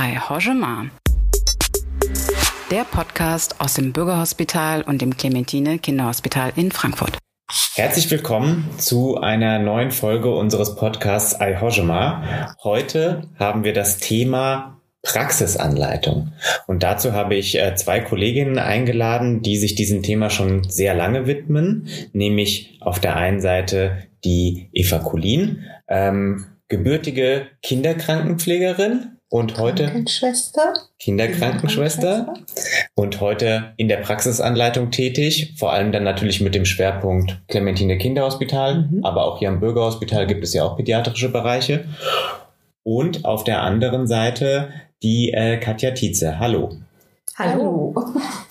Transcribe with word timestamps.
Ai 0.00 0.14
Hojema. 0.14 0.86
Der 2.70 2.84
Podcast 2.84 3.60
aus 3.60 3.74
dem 3.74 3.92
Bürgerhospital 3.92 4.82
und 4.82 5.02
dem 5.02 5.16
Clementine 5.16 5.80
Kinderhospital 5.80 6.52
in 6.54 6.70
Frankfurt. 6.70 7.18
Herzlich 7.74 8.08
willkommen 8.08 8.70
zu 8.78 9.18
einer 9.18 9.58
neuen 9.58 9.90
Folge 9.90 10.32
unseres 10.32 10.76
Podcasts 10.76 11.40
Ai 11.40 11.56
Hojema. 11.60 12.54
Heute 12.62 13.22
haben 13.40 13.64
wir 13.64 13.72
das 13.72 13.98
Thema 13.98 14.80
Praxisanleitung. 15.02 16.32
Und 16.68 16.84
dazu 16.84 17.12
habe 17.12 17.34
ich 17.34 17.58
äh, 17.58 17.74
zwei 17.74 17.98
Kolleginnen 17.98 18.60
eingeladen, 18.60 19.42
die 19.42 19.56
sich 19.56 19.74
diesem 19.74 20.04
Thema 20.04 20.30
schon 20.30 20.62
sehr 20.62 20.94
lange 20.94 21.26
widmen, 21.26 21.88
nämlich 22.12 22.78
auf 22.82 23.00
der 23.00 23.16
einen 23.16 23.40
Seite 23.40 24.04
die 24.24 24.70
Eva 24.72 25.00
Kulin, 25.00 25.64
ähm, 25.88 26.46
gebürtige 26.68 27.48
Kinderkrankenpflegerin 27.62 29.17
und 29.30 29.58
heute 29.58 29.84
Krankenschwester. 29.84 30.74
Kinderkrankenschwester 30.98 32.34
und 32.94 33.20
heute 33.20 33.74
in 33.76 33.88
der 33.88 33.98
Praxisanleitung 33.98 34.90
tätig, 34.90 35.54
vor 35.58 35.72
allem 35.72 35.92
dann 35.92 36.04
natürlich 36.04 36.40
mit 36.40 36.54
dem 36.54 36.64
Schwerpunkt 36.64 37.40
Clementine 37.48 37.98
Kinderhospital, 37.98 38.88
mhm. 38.90 39.04
aber 39.04 39.24
auch 39.24 39.38
hier 39.38 39.48
am 39.48 39.60
Bürgerhospital 39.60 40.26
gibt 40.26 40.44
es 40.44 40.54
ja 40.54 40.64
auch 40.64 40.76
pädiatrische 40.76 41.30
Bereiche. 41.30 41.84
Und 42.82 43.26
auf 43.26 43.44
der 43.44 43.62
anderen 43.62 44.06
Seite 44.06 44.70
die 45.02 45.32
äh, 45.32 45.58
Katja 45.58 45.90
Tietze. 45.90 46.38
Hallo. 46.38 46.70
Hallo. 47.36 47.94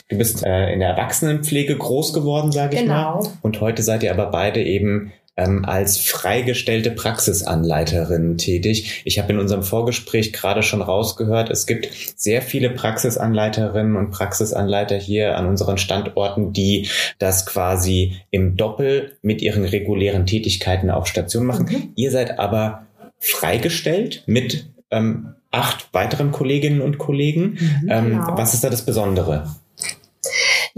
Du 0.09 0.17
bist 0.17 0.45
äh, 0.45 0.71
in 0.71 0.79
der 0.79 0.89
Erwachsenenpflege 0.89 1.75
groß 1.75 2.13
geworden, 2.13 2.51
sage 2.51 2.75
ich 2.75 2.81
genau. 2.83 3.21
mal. 3.21 3.29
Und 3.41 3.59
heute 3.59 3.83
seid 3.83 4.03
ihr 4.03 4.11
aber 4.11 4.27
beide 4.27 4.63
eben 4.63 5.11
ähm, 5.37 5.63
als 5.65 5.99
freigestellte 5.99 6.91
Praxisanleiterin 6.91 8.37
tätig. 8.37 9.01
Ich 9.05 9.19
habe 9.19 9.31
in 9.33 9.39
unserem 9.39 9.63
Vorgespräch 9.63 10.33
gerade 10.33 10.63
schon 10.63 10.81
rausgehört, 10.81 11.49
es 11.49 11.67
gibt 11.67 11.89
sehr 12.15 12.41
viele 12.41 12.71
Praxisanleiterinnen 12.71 13.95
und 13.95 14.09
Praxisanleiter 14.11 14.97
hier 14.97 15.37
an 15.37 15.45
unseren 15.45 15.77
Standorten, 15.77 16.53
die 16.53 16.89
das 17.19 17.45
quasi 17.45 18.17
im 18.31 18.57
Doppel 18.57 19.17
mit 19.21 19.41
ihren 19.41 19.63
regulären 19.63 20.25
Tätigkeiten 20.25 20.89
auf 20.89 21.07
Station 21.07 21.45
machen. 21.45 21.67
Mhm. 21.69 21.89
Ihr 21.95 22.11
seid 22.11 22.39
aber 22.39 22.87
freigestellt 23.19 24.23
mit 24.25 24.69
ähm, 24.89 25.33
acht 25.51 25.93
weiteren 25.93 26.31
Kolleginnen 26.31 26.81
und 26.81 26.97
Kollegen. 26.97 27.57
Mhm, 27.59 27.89
ähm, 27.89 28.09
genau. 28.09 28.37
Was 28.37 28.53
ist 28.53 28.63
da 28.63 28.69
das 28.69 28.85
Besondere? 28.85 29.47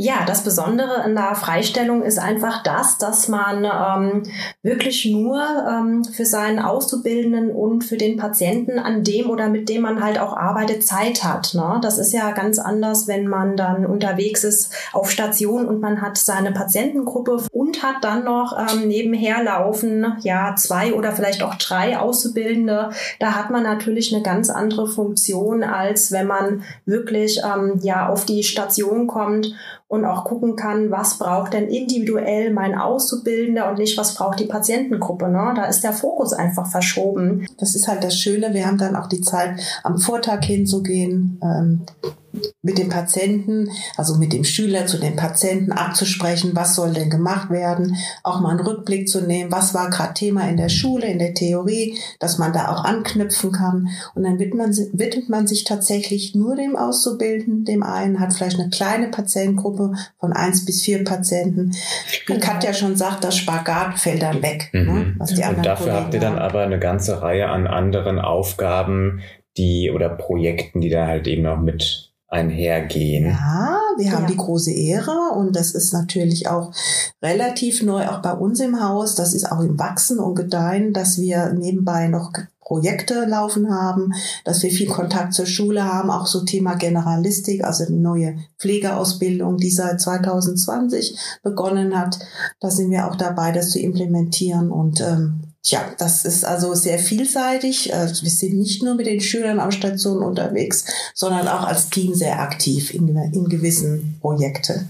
Ja, 0.01 0.23
das 0.25 0.45
Besondere 0.45 1.03
in 1.05 1.13
der 1.13 1.35
Freistellung 1.35 2.03
ist 2.03 2.19
einfach 2.19 2.63
das, 2.63 2.97
dass 2.99 3.27
man 3.27 3.65
ähm, 3.65 4.23
wirklich 4.63 5.03
nur 5.03 5.43
ähm, 5.69 6.05
für 6.05 6.23
seinen 6.23 6.59
Auszubildenden 6.59 7.51
und 7.51 7.83
für 7.83 7.97
den 7.97 8.15
Patienten, 8.15 8.79
an 8.79 9.03
dem 9.03 9.29
oder 9.29 9.49
mit 9.49 9.67
dem 9.67 9.81
man 9.81 10.01
halt 10.01 10.17
auch 10.17 10.37
arbeitet, 10.37 10.87
Zeit 10.87 11.25
hat. 11.25 11.53
Ne? 11.53 11.79
Das 11.81 11.97
ist 11.97 12.13
ja 12.13 12.31
ganz 12.31 12.59
anders, 12.59 13.09
wenn 13.09 13.27
man 13.27 13.57
dann 13.57 13.85
unterwegs 13.85 14.45
ist 14.45 14.73
auf 14.93 15.11
Station 15.11 15.67
und 15.67 15.81
man 15.81 16.01
hat 16.01 16.17
seine 16.17 16.53
Patientengruppe 16.53 17.43
und 17.51 17.83
hat 17.83 18.01
dann 18.01 18.23
noch 18.23 18.57
ähm, 18.57 18.87
nebenher 18.87 19.43
laufen, 19.43 20.15
ja, 20.21 20.55
zwei 20.55 20.93
oder 20.93 21.11
vielleicht 21.11 21.43
auch 21.43 21.55
drei 21.55 21.99
Auszubildende. 21.99 22.91
Da 23.19 23.33
hat 23.35 23.49
man 23.49 23.63
natürlich 23.63 24.15
eine 24.15 24.23
ganz 24.23 24.49
andere 24.49 24.87
Funktion, 24.87 25.61
als 25.61 26.13
wenn 26.13 26.27
man 26.27 26.63
wirklich 26.85 27.41
ähm, 27.43 27.81
ja 27.81 28.07
auf 28.07 28.23
die 28.23 28.43
Station 28.43 29.05
kommt 29.05 29.53
und 29.89 30.05
auch 30.05 30.23
gucken 30.23 30.55
kann, 30.55 30.91
was 30.91 31.17
braucht 31.17 31.53
denn 31.53 31.67
individuell 31.67 32.53
mein 32.53 32.77
Auszubildender 32.77 33.69
und 33.69 33.79
nicht, 33.79 33.97
was 33.97 34.13
braucht 34.13 34.39
die 34.39 34.45
Patientengruppe. 34.45 35.27
Ne? 35.27 35.53
Da 35.55 35.65
ist 35.65 35.83
der 35.83 35.93
Fokus 35.93 36.31
einfach 36.31 36.67
verschoben. 36.67 37.47
Das 37.57 37.75
ist 37.75 37.87
halt 37.87 38.03
das 38.03 38.15
Schöne. 38.15 38.53
Wir 38.53 38.67
haben 38.67 38.77
dann 38.77 38.95
auch 38.95 39.07
die 39.07 39.21
Zeit, 39.21 39.59
am 39.83 39.97
Vortag 39.97 40.43
hinzugehen, 40.43 41.41
ähm, 41.43 41.81
mit 42.61 42.77
dem 42.77 42.89
Patienten, 42.89 43.69
also 43.97 44.15
mit 44.17 44.33
dem 44.33 44.43
Schüler 44.43 44.85
zu 44.85 44.97
den 44.97 45.15
Patienten 45.15 45.71
abzusprechen, 45.71 46.51
was 46.53 46.75
soll 46.75 46.93
denn 46.93 47.09
gemacht 47.09 47.49
werden, 47.49 47.95
auch 48.23 48.41
mal 48.41 48.51
einen 48.51 48.59
Rückblick 48.59 49.07
zu 49.07 49.21
nehmen, 49.21 49.51
was 49.51 49.73
war 49.73 49.89
gerade 49.89 50.13
Thema 50.13 50.47
in 50.49 50.57
der 50.57 50.69
Schule, 50.69 51.07
in 51.07 51.19
der 51.19 51.33
Theorie, 51.33 51.97
dass 52.19 52.37
man 52.37 52.53
da 52.53 52.69
auch 52.69 52.83
anknüpfen 52.83 53.51
kann. 53.51 53.89
Und 54.15 54.23
dann 54.23 54.39
widmet 54.39 54.59
man, 54.59 54.75
widmet 54.93 55.29
man 55.29 55.47
sich 55.47 55.63
tatsächlich 55.63 56.35
nur 56.35 56.55
dem 56.55 56.75
Auszubilden. 56.75 57.65
Dem 57.65 57.83
einen 57.83 58.19
hat 58.19 58.33
vielleicht 58.33 58.59
eine 58.59 58.69
kleine 58.69 59.07
Patientengruppe 59.07 59.93
von 60.19 60.33
eins 60.33 60.65
bis 60.65 60.81
vier 60.81 61.03
Patienten. 61.03 61.71
Wie 61.71 62.33
genau. 62.33 62.45
Katja 62.45 62.73
schon 62.73 62.95
sagt, 62.95 63.23
das 63.23 63.37
Spagat 63.37 63.99
fällt 63.99 64.21
dann 64.21 64.41
weg. 64.41 64.69
Ne, 64.73 64.81
mhm. 64.81 64.93
Ne, 64.93 65.15
was 65.17 65.33
die 65.33 65.43
Und 65.43 65.65
dafür 65.65 65.85
Kollegen 65.85 66.03
habt 66.03 66.13
ihr 66.13 66.19
dann 66.19 66.35
haben. 66.35 66.41
aber 66.41 66.61
eine 66.61 66.79
ganze 66.79 67.21
Reihe 67.21 67.49
an 67.49 67.67
anderen 67.67 68.19
Aufgaben, 68.19 69.21
die 69.57 69.91
oder 69.91 70.09
Projekten, 70.09 70.81
die 70.81 70.89
da 70.89 71.07
halt 71.07 71.27
eben 71.27 71.45
auch 71.45 71.59
mit 71.59 72.08
einhergehen. 72.29 73.25
Ja, 73.25 73.79
wir 73.97 74.11
haben 74.11 74.23
ja. 74.23 74.29
die 74.29 74.37
große 74.37 74.71
Ehre 74.71 75.31
und 75.35 75.55
das 75.55 75.71
ist 75.71 75.93
natürlich 75.93 76.47
auch 76.47 76.71
relativ 77.21 77.81
neu, 77.81 78.07
auch 78.07 78.21
bei 78.21 78.33
uns 78.33 78.59
im 78.59 78.81
Haus. 78.81 79.15
Das 79.15 79.33
ist 79.33 79.51
auch 79.51 79.61
im 79.61 79.79
Wachsen 79.79 80.19
und 80.19 80.35
Gedeihen, 80.35 80.93
dass 80.93 81.19
wir 81.19 81.51
nebenbei 81.53 82.07
noch 82.07 82.31
Projekte 82.59 83.25
laufen 83.25 83.73
haben, 83.73 84.13
dass 84.45 84.61
wir 84.61 84.69
viel 84.69 84.87
Kontakt 84.87 85.33
zur 85.33 85.47
Schule 85.47 85.83
haben, 85.83 86.11
auch 86.11 86.27
so 86.27 86.45
Thema 86.45 86.75
Generalistik, 86.75 87.63
also 87.63 87.83
eine 87.83 87.97
neue 87.97 88.37
Pflegeausbildung, 88.59 89.57
die 89.57 89.71
seit 89.71 89.99
2020 89.99 91.17
begonnen 91.41 91.97
hat. 91.97 92.19
Da 92.59 92.69
sind 92.69 92.91
wir 92.91 93.07
auch 93.07 93.15
dabei, 93.15 93.51
das 93.51 93.71
zu 93.71 93.79
implementieren 93.79 94.69
und 94.69 95.01
ähm, 95.01 95.48
ja, 95.65 95.93
das 95.97 96.25
ist 96.25 96.45
also 96.45 96.73
sehr 96.73 96.99
vielseitig. 96.99 97.91
Äh, 97.91 98.07
wir 98.07 98.29
sind 98.29 98.57
nicht 98.57 98.83
nur 98.83 98.95
mit 98.95 99.07
den 99.07 99.21
Schülern 99.21 99.59
auf 99.59 99.73
Stationen 99.73 100.23
unterwegs, 100.23 100.85
sondern 101.13 101.47
auch 101.47 101.65
als 101.65 101.89
Team 101.89 102.13
sehr 102.13 102.39
aktiv 102.39 102.93
in, 102.93 103.15
in 103.15 103.49
gewissen 103.49 104.17
Projekten. 104.21 104.89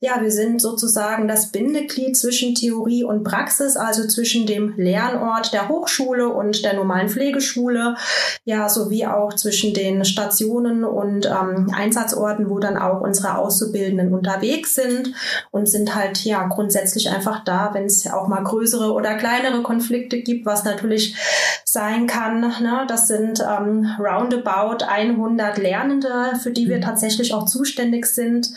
Ja, 0.00 0.20
wir 0.20 0.30
sind 0.30 0.62
sozusagen 0.62 1.26
das 1.26 1.50
Bindeglied 1.50 2.16
zwischen 2.16 2.54
Theorie 2.54 3.02
und 3.04 3.24
Praxis, 3.24 3.76
also 3.76 4.06
zwischen 4.06 4.46
dem 4.46 4.74
Lernort 4.76 5.52
der 5.52 5.68
Hochschule 5.68 6.28
und 6.28 6.64
der 6.64 6.74
normalen 6.74 7.08
Pflegeschule, 7.08 7.96
ja, 8.44 8.68
sowie 8.68 9.06
auch 9.06 9.34
zwischen 9.34 9.74
den 9.74 10.04
Stationen 10.04 10.84
und 10.84 11.26
ähm, 11.26 11.72
Einsatzorten, 11.74 12.48
wo 12.48 12.60
dann 12.60 12.76
auch 12.76 13.00
unsere 13.00 13.38
Auszubildenden 13.38 14.14
unterwegs 14.14 14.74
sind 14.74 15.12
und 15.50 15.68
sind 15.68 15.94
halt 15.94 16.24
ja 16.24 16.46
grundsätzlich 16.46 17.10
einfach 17.10 17.44
da, 17.44 17.70
wenn 17.72 17.84
es 17.84 18.06
auch 18.10 18.28
mal 18.28 18.42
größere 18.42 18.92
oder 18.92 19.16
kleinere 19.16 19.62
Konflikte 19.62 20.22
gibt, 20.22 20.46
was 20.46 20.64
natürlich 20.64 21.16
sein 21.64 22.06
kann. 22.06 22.40
Ne? 22.40 22.86
Das 22.88 23.08
sind 23.08 23.40
ähm, 23.40 23.86
roundabout 23.98 24.84
100 24.86 25.58
Lernende, 25.58 26.34
für 26.42 26.50
die 26.50 26.68
wir 26.68 26.78
mhm. 26.78 26.82
tatsächlich 26.82 27.34
auch 27.34 27.44
zuständig 27.44 28.06
sind 28.06 28.50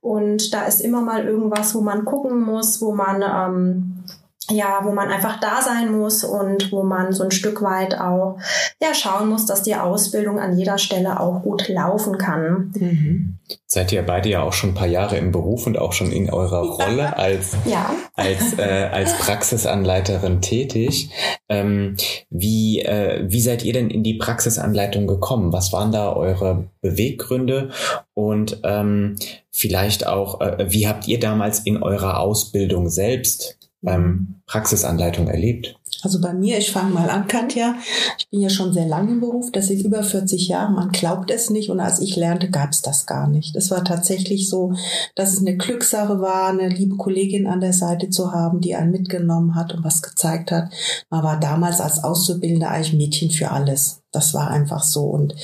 und 0.00 0.53
da 0.54 0.66
ist 0.66 0.80
immer 0.80 1.00
mal 1.00 1.26
irgendwas, 1.26 1.74
wo 1.74 1.80
man 1.80 2.04
gucken 2.04 2.40
muss, 2.40 2.80
wo 2.80 2.94
man 2.94 3.22
ähm, 3.22 4.04
ja, 4.50 4.80
wo 4.82 4.92
man 4.92 5.10
einfach 5.10 5.40
da 5.40 5.62
sein 5.62 5.90
muss 5.90 6.22
und 6.22 6.70
wo 6.70 6.82
man 6.82 7.12
so 7.12 7.24
ein 7.24 7.30
Stück 7.30 7.62
weit 7.62 7.98
auch 7.98 8.38
ja 8.80 8.92
schauen 8.92 9.28
muss, 9.28 9.46
dass 9.46 9.62
die 9.62 9.74
Ausbildung 9.74 10.38
an 10.38 10.58
jeder 10.58 10.76
Stelle 10.76 11.18
auch 11.18 11.42
gut 11.42 11.68
laufen 11.68 12.18
kann. 12.18 12.72
Mhm. 12.74 13.38
Seid 13.66 13.92
ihr 13.92 14.02
beide 14.02 14.28
ja 14.28 14.42
auch 14.42 14.52
schon 14.52 14.70
ein 14.70 14.74
paar 14.74 14.86
Jahre 14.86 15.16
im 15.16 15.32
Beruf 15.32 15.66
und 15.66 15.78
auch 15.78 15.92
schon 15.92 16.12
in 16.12 16.30
eurer 16.30 16.62
Rolle 16.62 17.16
als 17.16 17.56
ja. 17.64 17.90
als 18.14 18.58
äh, 18.58 18.88
als 18.92 19.16
Praxisanleiterin 19.18 20.42
tätig. 20.42 21.10
Ähm, 21.48 21.96
wie 22.28 22.80
äh, 22.80 23.24
wie 23.26 23.40
seid 23.40 23.64
ihr 23.64 23.72
denn 23.72 23.88
in 23.88 24.02
die 24.02 24.14
Praxisanleitung 24.14 25.06
gekommen? 25.06 25.52
Was 25.52 25.72
waren 25.72 25.92
da 25.92 26.12
eure 26.12 26.68
Beweggründe 26.82 27.70
und 28.12 28.60
ähm, 28.64 29.16
vielleicht 29.50 30.06
auch 30.06 30.40
äh, 30.40 30.66
wie 30.68 30.86
habt 30.86 31.08
ihr 31.08 31.18
damals 31.18 31.60
in 31.60 31.82
eurer 31.82 32.20
Ausbildung 32.20 32.90
selbst 32.90 33.58
ähm, 33.86 34.36
Praxisanleitung 34.46 35.28
erlebt? 35.28 35.76
Also 36.02 36.20
bei 36.20 36.34
mir, 36.34 36.58
ich 36.58 36.70
fange 36.70 36.92
mal 36.92 37.08
an, 37.08 37.26
Katja. 37.26 37.76
Ich 38.18 38.28
bin 38.28 38.40
ja 38.40 38.50
schon 38.50 38.72
sehr 38.72 38.86
lange 38.86 39.12
im 39.12 39.20
Beruf, 39.20 39.50
das 39.52 39.68
sind 39.68 39.82
über 39.84 40.02
40 40.02 40.48
Jahre. 40.48 40.72
Man 40.72 40.90
glaubt 40.90 41.30
es 41.30 41.48
nicht. 41.50 41.70
Und 41.70 41.80
als 41.80 42.00
ich 42.00 42.16
lernte, 42.16 42.50
gab 42.50 42.70
es 42.70 42.82
das 42.82 43.06
gar 43.06 43.26
nicht. 43.28 43.56
Es 43.56 43.70
war 43.70 43.84
tatsächlich 43.84 44.50
so, 44.50 44.74
dass 45.14 45.32
es 45.32 45.40
eine 45.40 45.56
Glückssache 45.56 46.20
war, 46.20 46.48
eine 46.48 46.68
liebe 46.68 46.96
Kollegin 46.96 47.46
an 47.46 47.60
der 47.60 47.72
Seite 47.72 48.10
zu 48.10 48.32
haben, 48.32 48.60
die 48.60 48.74
einen 48.74 48.90
mitgenommen 48.90 49.54
hat 49.54 49.72
und 49.72 49.82
was 49.84 50.02
gezeigt 50.02 50.50
hat. 50.50 50.70
Man 51.08 51.24
war 51.24 51.40
damals 51.40 51.80
als 51.80 52.04
Auszubildender 52.04 52.70
eigentlich 52.70 52.94
Mädchen 52.94 53.30
für 53.30 53.50
alles. 53.50 54.03
Das 54.14 54.32
war 54.32 54.48
einfach 54.48 54.84
so. 54.84 55.02
Und 55.06 55.34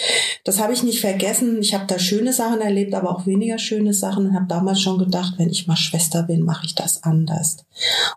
das 0.45 0.61
habe 0.61 0.73
ich 0.73 0.85
nicht 0.85 1.01
vergessen. 1.01 1.59
Ich 1.61 1.75
habe 1.75 1.87
da 1.89 1.99
schöne 1.99 2.33
Sachen 2.33 2.61
erlebt, 2.61 2.95
aber 2.95 3.11
auch 3.11 3.27
weniger 3.27 3.59
schöne 3.59 3.93
Sachen 3.93 4.29
und 4.29 4.35
habe 4.35 4.47
damals 4.47 4.81
schon 4.81 4.99
gedacht, 4.99 5.35
wenn 5.39 5.51
ich 5.51 5.67
mal 5.67 5.77
Schwester 5.77 6.23
bin, 6.23 6.43
mache 6.43 6.67
ich 6.67 6.77
das 6.77 7.03
anders. 7.03 7.57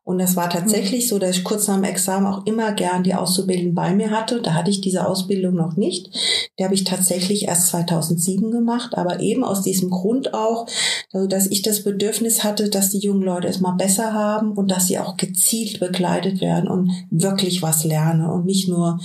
Und 0.04 0.20
es 0.20 0.36
war 0.36 0.52
tatsächlich 0.52 1.08
so, 1.08 1.18
dass 1.18 1.38
ich 1.38 1.44
kurz 1.44 1.68
nach 1.68 1.76
dem 1.76 1.86
Examen 1.86 2.28
auch 2.28 2.46
immer 2.46 2.74
gern 2.74 3.02
die 3.04 3.16
Auszubildenden 3.16 3.74
bei 3.74 3.96
mir 3.96 4.12
hatte. 4.12 4.42
Da 4.42 4.54
hatte 4.54 4.70
ich 4.70 4.82
diese 4.82 5.08
Ausbildung 5.08 5.56
noch 5.56 5.76
nicht. 5.76 6.12
Die 6.60 6.64
habe 6.64 6.76
ich 6.76 6.84
tatsächlich 6.84 7.48
erst 7.48 7.70
2007 7.70 8.52
gemacht, 8.52 8.96
aber 8.96 9.22
eben 9.22 9.44
aus 9.44 9.64
diesem 9.64 9.90
Grund 9.90 10.36
auch, 10.36 10.68
also 11.12 11.26
dass 11.26 11.48
ich 11.48 11.64
das 11.64 11.84
Bedürfnis 11.84 12.44
hatte, 12.44 12.70
dass 12.70 12.92
die 12.92 13.00
jungen 13.00 13.24
Leute 13.24 13.48
es 13.48 13.60
mal 13.60 13.72
besser 13.72 14.14
haben 14.14 14.52
und 14.52 14.70
dass 14.70 14.88
sie 14.88 15.00
auch 15.00 15.18
gezielt 15.18 15.80
begleitet 15.80 16.42
werden 16.42 16.70
und 16.70 16.92
wirklich 17.10 17.64
was 17.64 17.84
lernen 17.84 18.30
und 18.30 18.46
nicht 18.46 18.70
nur 18.70 19.00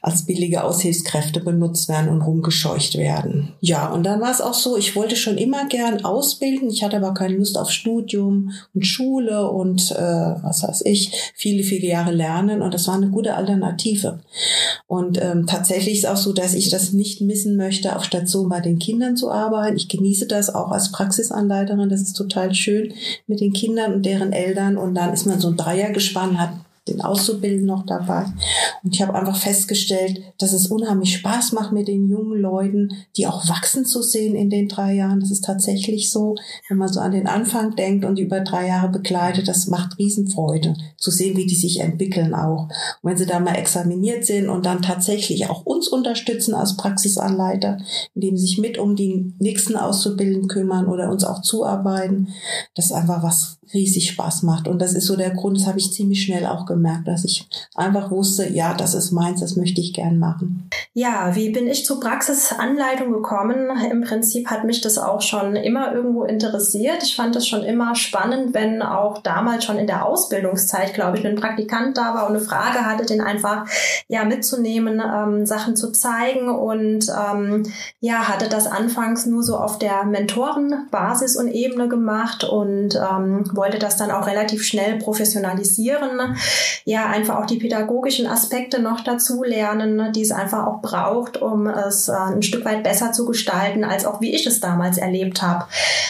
als 0.00 0.24
billige 0.24 0.64
Ausbildung 0.64 0.77
Aushilfskräfte 0.78 1.40
benutzt 1.40 1.88
werden 1.88 2.08
und 2.08 2.22
rumgescheucht 2.22 2.96
werden. 2.96 3.52
Ja, 3.60 3.88
und 3.88 4.04
dann 4.04 4.20
war 4.20 4.30
es 4.30 4.40
auch 4.40 4.54
so, 4.54 4.76
ich 4.76 4.94
wollte 4.94 5.16
schon 5.16 5.36
immer 5.36 5.66
gern 5.66 6.04
ausbilden. 6.04 6.70
Ich 6.70 6.84
hatte 6.84 6.98
aber 6.98 7.14
keine 7.14 7.36
Lust 7.36 7.58
auf 7.58 7.70
Studium 7.70 8.52
und 8.74 8.86
Schule 8.86 9.50
und 9.50 9.90
äh, 9.90 9.96
was 9.96 10.62
weiß 10.62 10.82
ich, 10.84 11.32
viele, 11.34 11.64
viele 11.64 11.88
Jahre 11.88 12.12
lernen. 12.12 12.62
Und 12.62 12.74
das 12.74 12.86
war 12.86 12.94
eine 12.94 13.08
gute 13.08 13.34
Alternative. 13.34 14.20
Und 14.86 15.20
ähm, 15.20 15.46
tatsächlich 15.46 15.98
ist 15.98 16.06
auch 16.06 16.16
so, 16.16 16.32
dass 16.32 16.54
ich 16.54 16.70
das 16.70 16.92
nicht 16.92 17.20
missen 17.20 17.56
möchte, 17.56 17.96
auf 17.96 18.04
Station 18.04 18.48
bei 18.48 18.60
den 18.60 18.78
Kindern 18.78 19.16
zu 19.16 19.30
arbeiten. 19.30 19.76
Ich 19.76 19.88
genieße 19.88 20.26
das 20.26 20.54
auch 20.54 20.70
als 20.70 20.92
Praxisanleiterin. 20.92 21.88
Das 21.88 22.02
ist 22.02 22.14
total 22.14 22.54
schön 22.54 22.94
mit 23.26 23.40
den 23.40 23.52
Kindern 23.52 23.94
und 23.94 24.06
deren 24.06 24.32
Eltern. 24.32 24.76
Und 24.76 24.94
dann 24.94 25.12
ist 25.12 25.26
man 25.26 25.40
so 25.40 25.48
ein 25.48 25.56
Dreiergespann, 25.56 26.40
hat 26.40 26.50
den 26.88 27.00
Auszubildenden 27.00 27.66
noch 27.66 27.86
dabei. 27.86 28.26
Und 28.82 28.94
ich 28.94 29.02
habe 29.02 29.14
einfach 29.14 29.36
festgestellt, 29.36 30.22
dass 30.38 30.52
es 30.52 30.66
unheimlich 30.68 31.16
Spaß 31.16 31.52
macht 31.52 31.72
mit 31.72 31.88
den 31.88 32.08
jungen 32.08 32.40
Leuten, 32.40 32.90
die 33.16 33.26
auch 33.26 33.48
wachsen 33.48 33.84
zu 33.84 34.02
sehen 34.02 34.34
in 34.34 34.50
den 34.50 34.68
drei 34.68 34.94
Jahren. 34.94 35.20
Das 35.20 35.30
ist 35.30 35.44
tatsächlich 35.44 36.10
so, 36.10 36.36
wenn 36.68 36.78
man 36.78 36.88
so 36.88 37.00
an 37.00 37.12
den 37.12 37.26
Anfang 37.26 37.76
denkt 37.76 38.04
und 38.04 38.16
die 38.16 38.22
über 38.22 38.40
drei 38.40 38.68
Jahre 38.68 38.88
begleitet, 38.88 39.48
das 39.48 39.66
macht 39.66 39.98
Riesenfreude 39.98 40.74
zu 40.96 41.10
sehen, 41.10 41.36
wie 41.36 41.46
die 41.46 41.54
sich 41.54 41.80
entwickeln 41.80 42.34
auch. 42.34 42.68
Und 43.02 43.10
wenn 43.10 43.16
sie 43.16 43.26
da 43.26 43.40
mal 43.40 43.56
examiniert 43.56 44.24
sind 44.24 44.48
und 44.48 44.66
dann 44.66 44.82
tatsächlich 44.82 45.48
auch 45.48 45.64
uns 45.64 45.88
unterstützen 45.88 46.54
als 46.54 46.76
Praxisanleiter, 46.76 47.78
indem 48.14 48.36
sie 48.36 48.46
sich 48.46 48.58
mit 48.58 48.78
um 48.78 48.96
die 48.96 49.32
nächsten 49.38 49.76
Auszubildenden 49.76 50.48
kümmern 50.48 50.86
oder 50.86 51.10
uns 51.10 51.24
auch 51.24 51.42
zuarbeiten, 51.42 52.28
das 52.74 52.86
ist 52.86 52.92
einfach 52.92 53.22
was 53.22 53.57
riesig 53.72 54.10
Spaß 54.10 54.42
macht. 54.42 54.68
Und 54.68 54.80
das 54.80 54.94
ist 54.94 55.06
so 55.06 55.16
der 55.16 55.30
Grund, 55.30 55.58
das 55.58 55.66
habe 55.66 55.78
ich 55.78 55.92
ziemlich 55.92 56.22
schnell 56.22 56.46
auch 56.46 56.66
gemerkt, 56.66 57.08
dass 57.08 57.24
ich 57.24 57.48
einfach 57.74 58.10
wusste, 58.10 58.48
ja, 58.48 58.74
das 58.74 58.94
ist 58.94 59.12
meins, 59.12 59.40
das 59.40 59.56
möchte 59.56 59.80
ich 59.80 59.92
gern 59.92 60.18
machen. 60.18 60.68
Ja, 60.94 61.34
wie 61.34 61.50
bin 61.50 61.68
ich 61.68 61.84
zur 61.84 62.00
Praxisanleitung 62.00 63.12
gekommen? 63.12 63.70
Im 63.90 64.02
Prinzip 64.02 64.48
hat 64.50 64.64
mich 64.64 64.80
das 64.80 64.98
auch 64.98 65.22
schon 65.22 65.54
immer 65.56 65.92
irgendwo 65.92 66.24
interessiert. 66.24 67.02
Ich 67.02 67.14
fand 67.14 67.36
es 67.36 67.46
schon 67.46 67.62
immer 67.62 67.94
spannend, 67.94 68.54
wenn 68.54 68.82
auch 68.82 69.18
damals 69.22 69.64
schon 69.64 69.78
in 69.78 69.86
der 69.86 70.06
Ausbildungszeit, 70.06 70.94
glaube 70.94 71.18
ich, 71.18 71.26
ein 71.26 71.36
Praktikant 71.36 71.96
da 71.96 72.14
war 72.14 72.26
und 72.26 72.36
eine 72.36 72.44
Frage 72.44 72.84
hatte, 72.84 73.06
den 73.06 73.20
einfach 73.20 73.66
ja 74.08 74.24
mitzunehmen, 74.24 75.00
ähm, 75.00 75.46
Sachen 75.46 75.76
zu 75.76 75.92
zeigen 75.92 76.48
und 76.48 77.06
ähm, 77.08 77.64
ja, 78.00 78.28
hatte 78.28 78.48
das 78.48 78.66
anfangs 78.66 79.26
nur 79.26 79.42
so 79.42 79.56
auf 79.56 79.78
der 79.78 80.04
Mentorenbasis 80.04 81.36
und 81.36 81.48
Ebene 81.48 81.88
gemacht 81.88 82.44
und 82.44 82.96
ähm, 82.96 83.44
wollte 83.58 83.78
das 83.78 83.96
dann 83.96 84.10
auch 84.10 84.26
relativ 84.26 84.62
schnell 84.62 84.96
professionalisieren. 84.98 86.36
Ja, 86.84 87.06
einfach 87.06 87.36
auch 87.36 87.46
die 87.46 87.58
pädagogischen 87.58 88.26
Aspekte 88.26 88.80
noch 88.80 89.00
dazu 89.00 89.42
lernen, 89.42 90.12
die 90.12 90.22
es 90.22 90.32
einfach 90.32 90.66
auch 90.66 90.80
braucht, 90.80 91.36
um 91.42 91.66
es 91.66 92.08
äh, 92.08 92.12
ein 92.12 92.42
Stück 92.42 92.64
weit 92.64 92.82
besser 92.82 93.12
zu 93.12 93.26
gestalten, 93.26 93.84
als 93.84 94.06
auch 94.06 94.20
wie 94.22 94.34
ich 94.34 94.46
es 94.46 94.60
damals 94.60 94.96
erlebt 94.96 95.42
habe. 95.42 95.66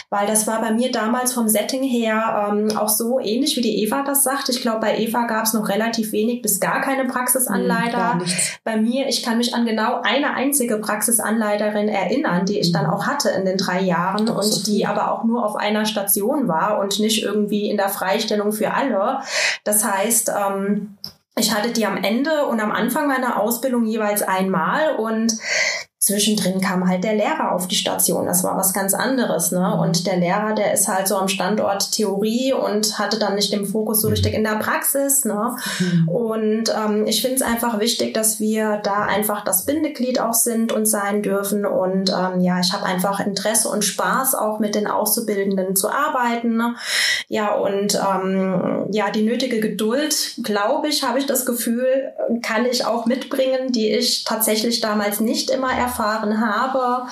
Weil 0.09 0.27
das 0.27 0.47
war 0.47 0.61
bei 0.61 0.71
mir 0.71 0.91
damals 0.91 1.33
vom 1.33 1.49
Setting 1.49 1.83
her 1.83 2.49
ähm, 2.49 2.77
auch 2.77 2.89
so 2.89 3.19
ähnlich, 3.19 3.57
wie 3.57 3.61
die 3.61 3.83
Eva 3.83 4.03
das 4.03 4.23
sagt. 4.23 4.49
Ich 4.49 4.61
glaube, 4.61 4.79
bei 4.79 4.97
Eva 4.97 5.25
gab 5.25 5.45
es 5.45 5.53
noch 5.53 5.69
relativ 5.69 6.11
wenig 6.11 6.41
bis 6.41 6.59
gar 6.59 6.81
keine 6.81 7.05
Praxisanleiter. 7.05 8.15
Mhm, 8.15 8.25
bei 8.63 8.77
mir, 8.77 9.07
ich 9.07 9.23
kann 9.23 9.37
mich 9.37 9.53
an 9.53 9.65
genau 9.65 10.01
eine 10.03 10.33
einzige 10.33 10.77
Praxisanleiterin 10.77 11.89
erinnern, 11.89 12.45
die 12.45 12.59
ich 12.59 12.71
dann 12.71 12.85
auch 12.85 13.07
hatte 13.07 13.29
in 13.29 13.45
den 13.45 13.57
drei 13.57 13.81
Jahren 13.81 14.29
und 14.29 14.67
die 14.67 14.85
aber 14.85 15.11
auch 15.11 15.23
nur 15.23 15.45
auf 15.45 15.55
einer 15.55 15.85
Station 15.85 16.47
war 16.47 16.79
und 16.79 16.99
nicht 16.99 17.23
irgendwie 17.23 17.38
irgendwie 17.39 17.69
in 17.69 17.77
der 17.77 17.89
Freistellung 17.89 18.51
für 18.51 18.73
alle. 18.73 19.21
Das 19.63 19.83
heißt, 19.83 20.29
ähm, 20.29 20.97
ich 21.37 21.53
hatte 21.53 21.71
die 21.71 21.85
am 21.85 21.97
Ende 21.97 22.45
und 22.45 22.59
am 22.59 22.71
Anfang 22.71 23.07
meiner 23.07 23.39
Ausbildung 23.39 23.85
jeweils 23.85 24.21
einmal 24.21 24.95
und 24.95 25.33
zwischendrin 25.99 26.61
kam 26.61 26.87
halt 26.87 27.03
der 27.03 27.15
Lehrer 27.15 27.51
auf 27.51 27.67
die 27.67 27.75
Station. 27.75 28.25
Das 28.25 28.45
war 28.45 28.55
was 28.55 28.73
ganz 28.73 28.93
anderes. 28.93 29.51
Ne? 29.51 29.59
Mhm. 29.59 29.79
Und 29.79 30.07
der 30.07 30.15
Lehrer, 30.15 30.55
der 30.55 30.73
ist 30.73 30.87
halt 30.87 31.09
so 31.09 31.17
am 31.17 31.27
Standort 31.27 31.91
Theorie 31.91 32.53
und 32.53 32.97
hatte 32.97 33.19
dann 33.19 33.35
nicht 33.35 33.51
den 33.51 33.65
Fokus 33.65 34.01
so 34.01 34.07
mhm. 34.07 34.13
richtig 34.13 34.33
in 34.33 34.45
der 34.45 34.55
Praxis. 34.55 35.25
Ne? 35.25 35.57
Und 36.07 36.69
ähm, 36.69 37.05
ich 37.05 37.21
finde 37.21 37.35
es 37.35 37.41
einfach 37.41 37.79
wichtig, 37.79 38.13
dass 38.13 38.39
wir 38.39 38.77
da 38.77 39.03
einfach 39.03 39.43
das 39.43 39.65
Bindeglied 39.65 40.21
auch 40.21 40.33
sind 40.33 40.71
und 40.71 40.85
sein 40.85 41.21
dürfen. 41.21 41.65
Und 41.65 42.11
ähm, 42.11 42.39
ja, 42.39 42.59
ich 42.59 42.71
habe 42.71 42.85
einfach 42.85 43.19
Interesse 43.19 43.67
und 43.69 43.83
Spaß 43.83 44.35
auch 44.35 44.59
mit 44.59 44.75
den 44.75 44.87
Auszubildenden 44.87 45.75
zu 45.75 45.89
arbeiten. 45.89 46.55
Ne? 46.55 46.75
Ja, 47.27 47.55
und 47.55 47.95
ähm, 47.95 48.87
ja, 48.91 49.11
die 49.11 49.23
nötige 49.23 49.59
Geduld, 49.59 50.35
glaube 50.43 50.87
ich, 50.87 51.03
habe 51.03 51.19
ich 51.19 51.25
das 51.25 51.45
Gefühl, 51.45 52.13
kann 52.41 52.65
ich 52.65 52.85
auch 52.85 53.05
mitbringen, 53.05 53.71
die 53.71 53.89
ich 53.89 54.23
tatsächlich 54.23 54.79
damals 54.79 55.19
nicht 55.19 55.49
immer 55.49 55.71
erfahren 55.71 55.88
erfahren 55.89 56.39
habe. 56.39 57.07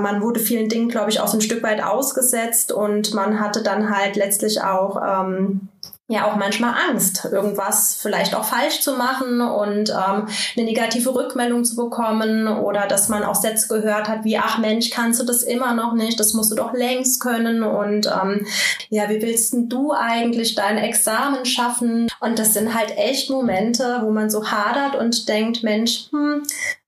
Man 0.00 0.22
wurde 0.22 0.40
vielen 0.40 0.68
Dingen, 0.68 0.88
glaube 0.88 1.10
ich, 1.10 1.20
auch 1.20 1.28
so 1.28 1.36
ein 1.36 1.42
Stück 1.42 1.62
weit 1.62 1.82
ausgesetzt 1.82 2.72
und 2.72 3.14
man 3.14 3.38
hatte 3.40 3.62
dann 3.62 3.94
halt 3.94 4.16
letztlich 4.16 4.62
auch 4.62 5.00
ähm, 5.02 5.68
ja 6.06 6.30
auch 6.30 6.36
manchmal 6.36 6.74
Angst, 6.90 7.24
irgendwas 7.24 7.96
vielleicht 8.00 8.34
auch 8.34 8.44
falsch 8.44 8.80
zu 8.80 8.92
machen 8.92 9.40
und 9.40 9.88
ähm, 9.88 10.26
eine 10.54 10.66
negative 10.66 11.14
Rückmeldung 11.14 11.64
zu 11.64 11.76
bekommen 11.76 12.46
oder 12.46 12.86
dass 12.86 13.08
man 13.08 13.22
auch 13.22 13.34
Sätze 13.34 13.68
gehört 13.68 14.06
hat 14.06 14.22
wie, 14.22 14.36
ach 14.36 14.58
Mensch, 14.58 14.90
kannst 14.90 15.20
du 15.20 15.24
das 15.24 15.42
immer 15.42 15.72
noch 15.72 15.94
nicht, 15.94 16.20
das 16.20 16.34
musst 16.34 16.52
du 16.52 16.56
doch 16.56 16.74
längst 16.74 17.22
können 17.22 17.62
und 17.62 18.06
ähm, 18.06 18.46
ja, 18.90 19.08
wie 19.08 19.22
willst 19.22 19.54
denn 19.54 19.70
du 19.70 19.92
eigentlich 19.92 20.54
dein 20.54 20.76
Examen 20.76 21.46
schaffen? 21.46 22.08
Und 22.20 22.38
das 22.38 22.52
sind 22.52 22.74
halt 22.74 22.98
echt 22.98 23.30
Momente, 23.30 24.00
wo 24.02 24.10
man 24.10 24.28
so 24.28 24.50
hadert 24.50 24.96
und 24.96 25.26
denkt, 25.26 25.62
Mensch, 25.62 26.08
hm, 26.10 26.42